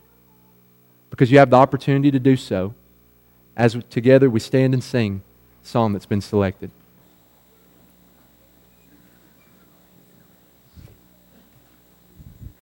Because 1.09 1.31
you 1.31 1.39
have 1.39 1.51
the 1.51 1.57
opportunity 1.57 2.11
to 2.11 2.19
do 2.19 2.37
so 2.37 2.75
as 3.57 3.79
together 3.91 4.29
we 4.29 4.41
stand 4.41 4.75
and 4.75 4.83
sing 4.83 5.23
song 5.63 5.93
that's 5.93 6.07
been 6.07 6.21
selected. 6.21 6.71